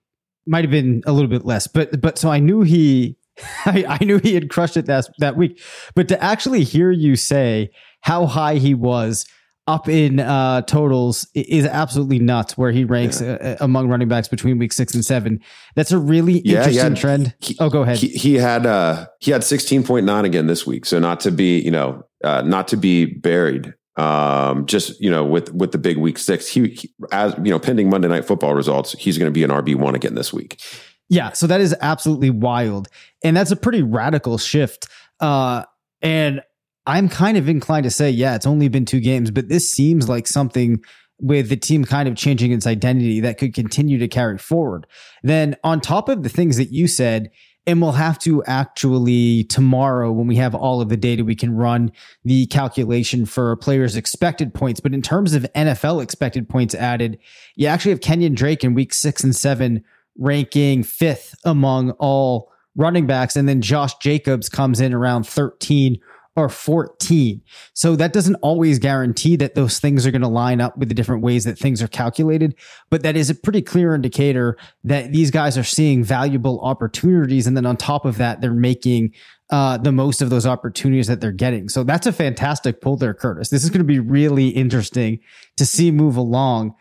might 0.47 0.65
have 0.65 0.71
been 0.71 1.03
a 1.07 1.13
little 1.13 1.31
bit 1.31 1.47
less, 1.47 1.67
but 1.67 2.01
but 2.01 2.19
so 2.19 2.31
I 2.31 2.39
knew 2.39 2.61
he 2.61 3.17
I, 3.67 3.85
I 4.01 4.05
knew 4.05 4.19
he 4.19 4.35
had 4.35 4.51
crushed 4.51 4.77
it 4.77 4.87
that 4.87 5.09
that 5.19 5.37
week. 5.37 5.61
But 5.95 6.09
to 6.09 6.23
actually 6.23 6.65
hear 6.65 6.91
you 6.91 7.17
say 7.17 7.71
how 8.01 8.27
high 8.27 8.55
he 8.57 8.75
was 8.75 9.27
up 9.69 9.89
in 9.89 10.19
uh, 10.19 10.63
totals 10.63 11.29
is 11.35 11.67
absolutely 11.67 12.19
nuts. 12.19 12.59
Where 12.59 12.73
he 12.73 12.85
ranks 12.85 13.21
yeah. 13.21 13.33
uh, 13.35 13.57
among 13.61 13.89
running 13.89 14.09
backs 14.09 14.27
between 14.27 14.59
week 14.59 14.73
six 14.73 14.95
and 14.95 15.05
seven. 15.05 15.41
That's 15.77 15.93
a 15.93 15.99
really 15.99 16.41
yeah, 16.45 16.59
interesting 16.59 16.83
had, 16.83 16.97
trend. 16.97 17.35
He, 17.41 17.57
oh, 17.61 17.71
go 17.71 17.83
ahead. 17.83 17.99
He, 17.99 18.09
he 18.09 18.35
had 18.35 18.67
uh, 18.67 19.07
he 19.21 19.31
had 19.31 19.45
sixteen 19.45 19.85
point 19.85 20.07
nine 20.07 20.25
again 20.25 20.47
this 20.47 20.67
week. 20.67 20.87
So 20.87 20.99
not 20.99 21.21
to 21.21 21.31
be 21.31 21.61
you 21.61 21.71
know 21.71 22.05
uh, 22.25 22.43
not 22.43 22.67
to 22.69 22.77
be 22.77 23.05
buried. 23.05 23.75
Um, 23.97 24.65
just 24.67 25.01
you 25.01 25.11
know, 25.11 25.25
with 25.25 25.53
with 25.53 25.73
the 25.73 25.79
big 25.79 25.99
week 25.99 26.19
six, 26.19 26.49
he, 26.49 26.69
he 26.69 26.95
as 27.13 27.35
you 27.37 27.51
know, 27.51 27.59
pending 27.59 27.91
Monday 27.91 28.09
Night 28.09 28.25
Football 28.25 28.55
results, 28.55 28.93
he's 28.93 29.19
going 29.19 29.31
to 29.31 29.35
be 29.35 29.45
an 29.45 29.51
RB 29.51 29.75
one 29.75 29.95
again 29.95 30.15
this 30.15 30.33
week. 30.33 30.61
Yeah, 31.09 31.33
so 31.33 31.47
that 31.47 31.61
is 31.61 31.75
absolutely 31.81 32.31
wild. 32.31 32.89
And 33.25 33.37
that's 33.37 33.51
a 33.51 33.57
pretty 33.57 33.83
radical 33.83 34.39
shift. 34.39 34.89
Uh, 35.21 35.65
and 36.03 36.43
I'm 36.89 37.11
kind 37.11 37.37
of 37.37 37.51
inclined 37.51 37.85
to 37.85 37.91
say, 37.91 38.11
yeah, 38.11 38.35
it's 38.35 38.47
only 38.47 38.69
been 38.69 38.87
two 38.87 39.01
games, 39.01 39.31
but 39.31 39.51
this 39.51 39.71
seems 39.71 40.09
like 40.09 40.27
something 40.27 40.83
with 41.21 41.51
the 41.51 41.57
team 41.57 41.85
kind 41.85 42.09
of 42.09 42.17
changing 42.17 42.51
its 42.51 42.67
identity 42.67 43.21
that 43.21 43.37
could 43.37 43.53
continue 43.53 43.99
to 43.99 44.09
carry 44.09 44.39
forward. 44.39 44.87
Then, 45.23 45.55
on 45.63 45.83
top 45.83 46.09
of 46.09 46.23
the 46.23 46.31
things 46.31 46.57
that 46.57 46.73
you 46.73 46.89
said, 46.89 47.31
and 47.67 47.83
we'll 47.83 47.93
have 47.93 48.19
to 48.21 48.43
actually 48.45 49.45
tomorrow 49.45 50.11
when 50.11 50.27
we 50.27 50.37
have 50.37 50.55
all 50.55 50.81
of 50.81 50.89
the 50.89 50.97
data, 50.97 51.23
we 51.25 51.35
can 51.35 51.55
run 51.55 51.93
the 52.25 52.47
calculation 52.47 53.27
for 53.27 53.55
players' 53.57 53.95
expected 53.95 54.55
points. 54.55 54.81
But 54.81 54.95
in 54.95 55.03
terms 55.03 55.35
of 55.35 55.43
NFL 55.55 56.03
expected 56.03 56.49
points 56.49 56.75
added, 56.75 57.19
you 57.57 57.67
actually 57.67 57.91
have 57.91 58.01
Kenyan 58.01 58.35
Drake 58.35 58.65
in 58.65 58.73
week 58.73 58.95
six 58.95 59.23
and 59.23 59.37
seven 59.37 59.85
ranking 60.17 60.83
fifth 60.83 61.35
among 61.45 61.91
all 61.93 62.51
running 62.75 63.07
backs. 63.07 63.37
And 63.37 63.47
then 63.47 63.61
Josh 63.61 63.95
Jacobs 63.99 64.49
comes 64.49 64.81
in 64.81 64.95
around 64.95 65.27
13 65.27 65.99
or 66.39 66.49
14. 66.49 67.43
So 67.75 67.97
that 67.97 68.13
doesn't 68.13 68.37
always 68.37 68.79
guarantee 68.79 69.35
that 69.37 69.57
those 69.57 69.81
things 69.81 70.07
are 70.07 70.13
going 70.13 70.23
to 70.23 70.29
line 70.29 70.61
up 70.61 70.79
with 70.79 70.89
the 70.89 70.95
different 70.95 71.23
ways 71.23 71.43
that 71.45 71.59
things 71.59 71.83
are 71.83 71.89
calculated. 71.89 72.55
But 72.91 73.03
that 73.03 73.17
is 73.17 73.29
a 73.29 73.35
pretty 73.35 73.61
clear 73.61 73.93
indicator 73.93 74.57
that 74.85 75.11
these 75.11 75.33
guys 75.33 75.59
are 75.59 75.65
seeing 75.65 76.05
valuable 76.05 76.61
opportunities. 76.61 77.49
And 77.49 77.57
then 77.57 77.67
on 77.67 77.77
top 77.77 78.05
of 78.05 78.19
that, 78.19 78.41
they're 78.41 78.53
making 78.53 79.15
uh, 79.51 79.79
the 79.79 79.91
most 79.91 80.23
of 80.23 80.31
those 80.31 80.47
opportunities 80.47 81.09
that 81.09 81.21
they're 81.21 81.33
getting. 81.33 81.69
So 81.69 81.83
that's 81.83 82.07
a 82.07 82.13
fantastic 82.13 82.81
pull 82.81 82.97
there, 82.97 83.15
Curtis. 83.15 83.51
This 83.51 83.65
is 83.65 83.71
going 83.71 83.81
to 83.81 83.85
be 83.85 83.99
really 83.99 84.49
interesting 84.51 85.19
to 85.57 85.67
see 85.67 85.91
move 85.91 86.17
along. 86.17 86.77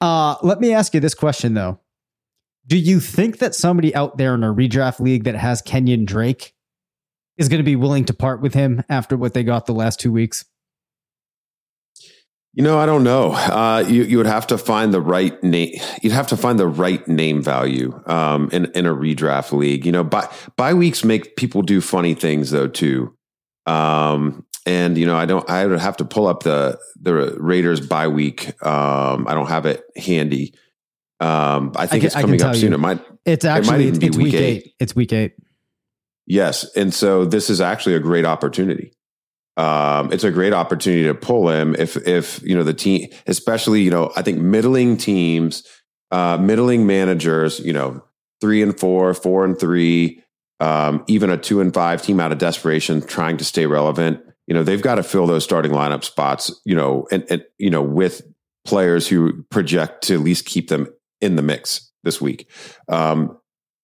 Uh, 0.00 0.36
let 0.42 0.60
me 0.60 0.72
ask 0.72 0.94
you 0.94 1.00
this 1.00 1.14
question 1.14 1.52
though. 1.52 1.78
Do 2.66 2.78
you 2.78 3.00
think 3.00 3.38
that 3.38 3.54
somebody 3.54 3.94
out 3.94 4.16
there 4.16 4.34
in 4.34 4.42
a 4.42 4.54
redraft 4.54 4.98
league 4.98 5.24
that 5.24 5.34
has 5.34 5.60
Kenyan 5.60 6.06
Drake 6.06 6.54
is 7.36 7.48
going 7.48 7.58
to 7.58 7.64
be 7.64 7.76
willing 7.76 8.04
to 8.06 8.14
part 8.14 8.40
with 8.40 8.54
him 8.54 8.82
after 8.88 9.16
what 9.16 9.34
they 9.34 9.42
got 9.42 9.66
the 9.66 9.74
last 9.74 10.00
two 10.00 10.12
weeks? 10.12 10.44
You 12.54 12.62
know, 12.62 12.78
I 12.78 12.86
don't 12.86 13.02
know. 13.02 13.32
Uh, 13.32 13.84
you 13.88 14.04
you 14.04 14.16
would 14.16 14.26
have 14.26 14.46
to 14.46 14.58
find 14.58 14.94
the 14.94 15.00
right 15.00 15.42
name. 15.42 15.74
You'd 16.02 16.12
have 16.12 16.28
to 16.28 16.36
find 16.36 16.56
the 16.56 16.68
right 16.68 17.06
name 17.08 17.42
value 17.42 18.00
um, 18.06 18.48
in 18.52 18.66
in 18.76 18.86
a 18.86 18.94
redraft 18.94 19.50
league. 19.50 19.84
You 19.84 19.90
know, 19.90 20.04
by 20.04 20.30
bye 20.56 20.74
weeks 20.74 21.02
make 21.02 21.34
people 21.34 21.62
do 21.62 21.80
funny 21.80 22.14
things 22.14 22.52
though 22.52 22.68
too. 22.68 23.16
Um, 23.66 24.46
and 24.66 24.96
you 24.96 25.04
know, 25.04 25.16
I 25.16 25.26
don't. 25.26 25.48
I 25.50 25.66
would 25.66 25.80
have 25.80 25.96
to 25.96 26.04
pull 26.04 26.28
up 26.28 26.44
the 26.44 26.78
the 27.00 27.12
Raiders 27.40 27.80
by 27.80 28.06
week. 28.06 28.46
Um, 28.64 29.26
I 29.26 29.34
don't 29.34 29.48
have 29.48 29.66
it 29.66 29.82
handy. 29.96 30.54
Um, 31.18 31.72
I 31.74 31.86
think 31.86 31.92
I 31.92 31.98
can, 31.98 32.06
it's 32.06 32.14
coming 32.14 32.42
up 32.42 32.54
soon. 32.54 32.70
You. 32.70 32.74
It 32.76 32.80
might. 32.80 33.00
It's 33.24 33.44
actually 33.44 33.88
it 33.88 34.02
it's 34.02 34.16
week, 34.16 34.26
week 34.26 34.34
eight. 34.34 34.64
eight. 34.64 34.74
It's 34.78 34.94
week 34.94 35.12
eight. 35.12 35.34
Yes, 36.26 36.64
and 36.74 36.92
so 36.92 37.24
this 37.24 37.50
is 37.50 37.60
actually 37.60 37.94
a 37.94 38.00
great 38.00 38.24
opportunity. 38.24 38.92
Um, 39.56 40.12
it's 40.12 40.24
a 40.24 40.32
great 40.32 40.52
opportunity 40.52 41.04
to 41.04 41.14
pull 41.14 41.48
him 41.48 41.76
if 41.78 41.96
if 42.08 42.42
you 42.42 42.54
know 42.54 42.64
the 42.64 42.74
team, 42.74 43.08
especially 43.26 43.82
you 43.82 43.90
know 43.90 44.10
I 44.16 44.22
think 44.22 44.38
middling 44.38 44.96
teams, 44.96 45.64
uh, 46.10 46.38
middling 46.38 46.86
managers, 46.86 47.60
you 47.60 47.72
know 47.72 48.02
three 48.40 48.62
and 48.62 48.78
four, 48.78 49.14
four 49.14 49.44
and 49.44 49.58
three, 49.58 50.22
um, 50.60 51.04
even 51.06 51.30
a 51.30 51.36
two 51.36 51.60
and 51.60 51.72
five 51.72 52.02
team 52.02 52.20
out 52.20 52.32
of 52.32 52.38
desperation 52.38 53.00
trying 53.00 53.36
to 53.36 53.44
stay 53.44 53.66
relevant. 53.66 54.20
You 54.46 54.54
know 54.54 54.64
they've 54.64 54.82
got 54.82 54.96
to 54.96 55.02
fill 55.02 55.26
those 55.26 55.44
starting 55.44 55.72
lineup 55.72 56.04
spots. 56.04 56.50
You 56.64 56.74
know 56.74 57.06
and, 57.12 57.24
and 57.30 57.44
you 57.58 57.70
know 57.70 57.82
with 57.82 58.22
players 58.64 59.06
who 59.06 59.44
project 59.50 60.04
to 60.04 60.14
at 60.14 60.20
least 60.20 60.46
keep 60.46 60.68
them 60.68 60.88
in 61.20 61.36
the 61.36 61.42
mix 61.42 61.92
this 62.02 62.20
week. 62.20 62.50
Um, 62.88 63.38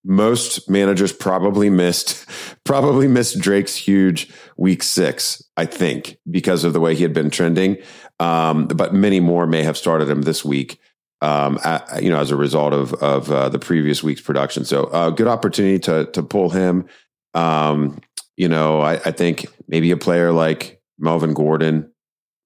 most 0.04 0.70
managers 0.70 1.12
probably 1.12 1.70
missed 1.70 2.26
probably 2.64 3.08
missed 3.08 3.40
Drake's 3.40 3.76
huge 3.76 4.32
week 4.56 4.82
six, 4.82 5.42
I 5.56 5.66
think, 5.66 6.18
because 6.30 6.64
of 6.64 6.72
the 6.72 6.80
way 6.80 6.94
he 6.94 7.02
had 7.02 7.12
been 7.12 7.30
trending. 7.30 7.78
Um, 8.18 8.66
but 8.66 8.94
many 8.94 9.20
more 9.20 9.46
may 9.46 9.62
have 9.62 9.76
started 9.76 10.08
him 10.08 10.22
this 10.22 10.44
week. 10.44 10.78
Um, 11.22 11.58
at, 11.64 12.02
you 12.02 12.08
know, 12.08 12.18
as 12.18 12.30
a 12.30 12.36
result 12.36 12.72
of 12.72 12.94
of 12.94 13.30
uh, 13.30 13.50
the 13.50 13.58
previous 13.58 14.02
week's 14.02 14.22
production. 14.22 14.64
So, 14.64 14.84
uh, 14.84 15.10
good 15.10 15.28
opportunity 15.28 15.78
to 15.80 16.06
to 16.12 16.22
pull 16.22 16.48
him. 16.48 16.86
Um, 17.34 18.00
you 18.36 18.48
know, 18.48 18.80
I, 18.80 18.94
I, 18.94 19.10
think 19.12 19.46
maybe 19.68 19.90
a 19.90 19.96
player 19.96 20.32
like 20.32 20.80
Melvin 20.98 21.34
Gordon 21.34 21.92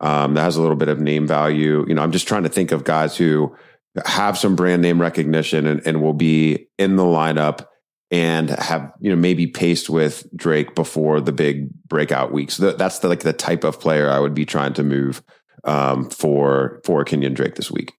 um, 0.00 0.34
that 0.34 0.42
has 0.42 0.56
a 0.56 0.60
little 0.60 0.76
bit 0.76 0.88
of 0.88 1.00
name 1.00 1.26
value. 1.26 1.84
You 1.86 1.94
know, 1.94 2.02
I'm 2.02 2.12
just 2.12 2.28
trying 2.28 2.42
to 2.42 2.48
think 2.48 2.72
of 2.72 2.84
guys 2.84 3.16
who 3.16 3.56
have 4.04 4.38
some 4.38 4.56
brand 4.56 4.82
name 4.82 5.00
recognition 5.00 5.66
and, 5.66 5.86
and 5.86 6.02
will 6.02 6.14
be 6.14 6.66
in 6.78 6.96
the 6.96 7.04
lineup 7.04 7.66
and 8.10 8.50
have 8.50 8.92
you 9.00 9.10
know 9.10 9.16
maybe 9.16 9.46
paced 9.46 9.88
with 9.88 10.26
Drake 10.36 10.74
before 10.74 11.20
the 11.20 11.32
big 11.32 11.70
breakout 11.88 12.32
weeks. 12.32 12.54
So 12.54 12.72
that's 12.72 13.00
the, 13.00 13.08
like 13.08 13.20
the 13.20 13.32
type 13.32 13.64
of 13.64 13.80
player 13.80 14.10
I 14.10 14.20
would 14.20 14.34
be 14.34 14.44
trying 14.44 14.72
to 14.74 14.82
move 14.82 15.22
um, 15.64 16.10
for 16.10 16.80
for 16.84 17.04
Kenyan 17.04 17.34
Drake 17.34 17.54
this 17.56 17.70
week. 17.70 17.92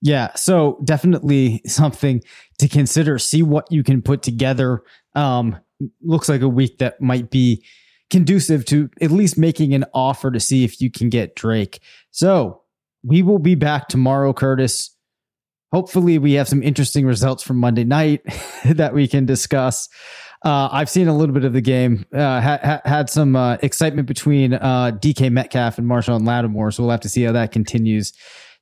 Yeah, 0.00 0.32
so 0.34 0.80
definitely 0.84 1.60
something 1.66 2.22
to 2.58 2.68
consider. 2.68 3.18
See 3.18 3.42
what 3.42 3.70
you 3.70 3.82
can 3.82 4.00
put 4.00 4.22
together. 4.22 4.82
Um, 5.14 5.58
looks 6.02 6.28
like 6.28 6.42
a 6.42 6.48
week 6.48 6.78
that 6.78 7.00
might 7.00 7.30
be 7.30 7.64
conducive 8.10 8.64
to 8.66 8.90
at 9.00 9.10
least 9.10 9.36
making 9.36 9.74
an 9.74 9.84
offer 9.92 10.30
to 10.30 10.40
see 10.40 10.64
if 10.64 10.80
you 10.80 10.90
can 10.90 11.08
get 11.08 11.34
Drake. 11.34 11.80
So 12.10 12.62
we 13.02 13.22
will 13.22 13.38
be 13.38 13.54
back 13.54 13.88
tomorrow, 13.88 14.32
Curtis 14.32 14.96
hopefully 15.72 16.18
we 16.18 16.34
have 16.34 16.48
some 16.48 16.62
interesting 16.62 17.06
results 17.06 17.42
from 17.42 17.58
Monday 17.58 17.84
night 17.84 18.22
that 18.64 18.94
we 18.94 19.08
can 19.08 19.26
discuss. 19.26 19.88
Uh, 20.44 20.68
I've 20.70 20.88
seen 20.88 21.08
a 21.08 21.16
little 21.16 21.34
bit 21.34 21.44
of 21.44 21.52
the 21.52 21.60
game. 21.60 22.04
Uh, 22.14 22.40
ha- 22.40 22.80
had 22.84 23.10
some 23.10 23.34
uh, 23.34 23.56
excitement 23.62 24.06
between 24.06 24.54
uh, 24.54 24.92
DK 24.92 25.32
Metcalf 25.32 25.78
and 25.78 25.88
Marshon 25.88 26.26
Lattimore, 26.26 26.70
so 26.70 26.82
we'll 26.82 26.90
have 26.90 27.00
to 27.00 27.08
see 27.08 27.24
how 27.24 27.32
that 27.32 27.50
continues 27.50 28.12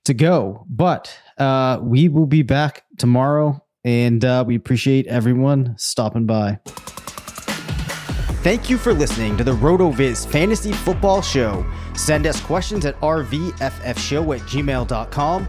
to 0.07 0.15
go. 0.15 0.65
But 0.69 1.15
uh, 1.37 1.79
we 1.83 2.09
will 2.09 2.27
be 2.27 2.43
back 2.43 2.85
tomorrow, 2.97 3.63
and 3.85 4.25
uh, 4.25 4.45
we 4.47 4.55
appreciate 4.55 5.07
everyone 5.07 5.75
stopping 5.77 6.25
by. 6.25 6.61
Thank 8.43 8.71
you 8.71 8.79
for 8.79 8.95
listening 8.95 9.37
to 9.39 9.45
the 9.45 9.55
RotoViz 9.55 10.27
Fantasy 10.29 10.73
Football 10.73 11.21
Show. 11.21 11.67
Send 11.95 12.27
us 12.27 12.41
questions 12.41 12.87
at 12.87 12.99
rvffshow 13.01 14.37
at 14.37 14.43
gmail.com. 14.43 15.49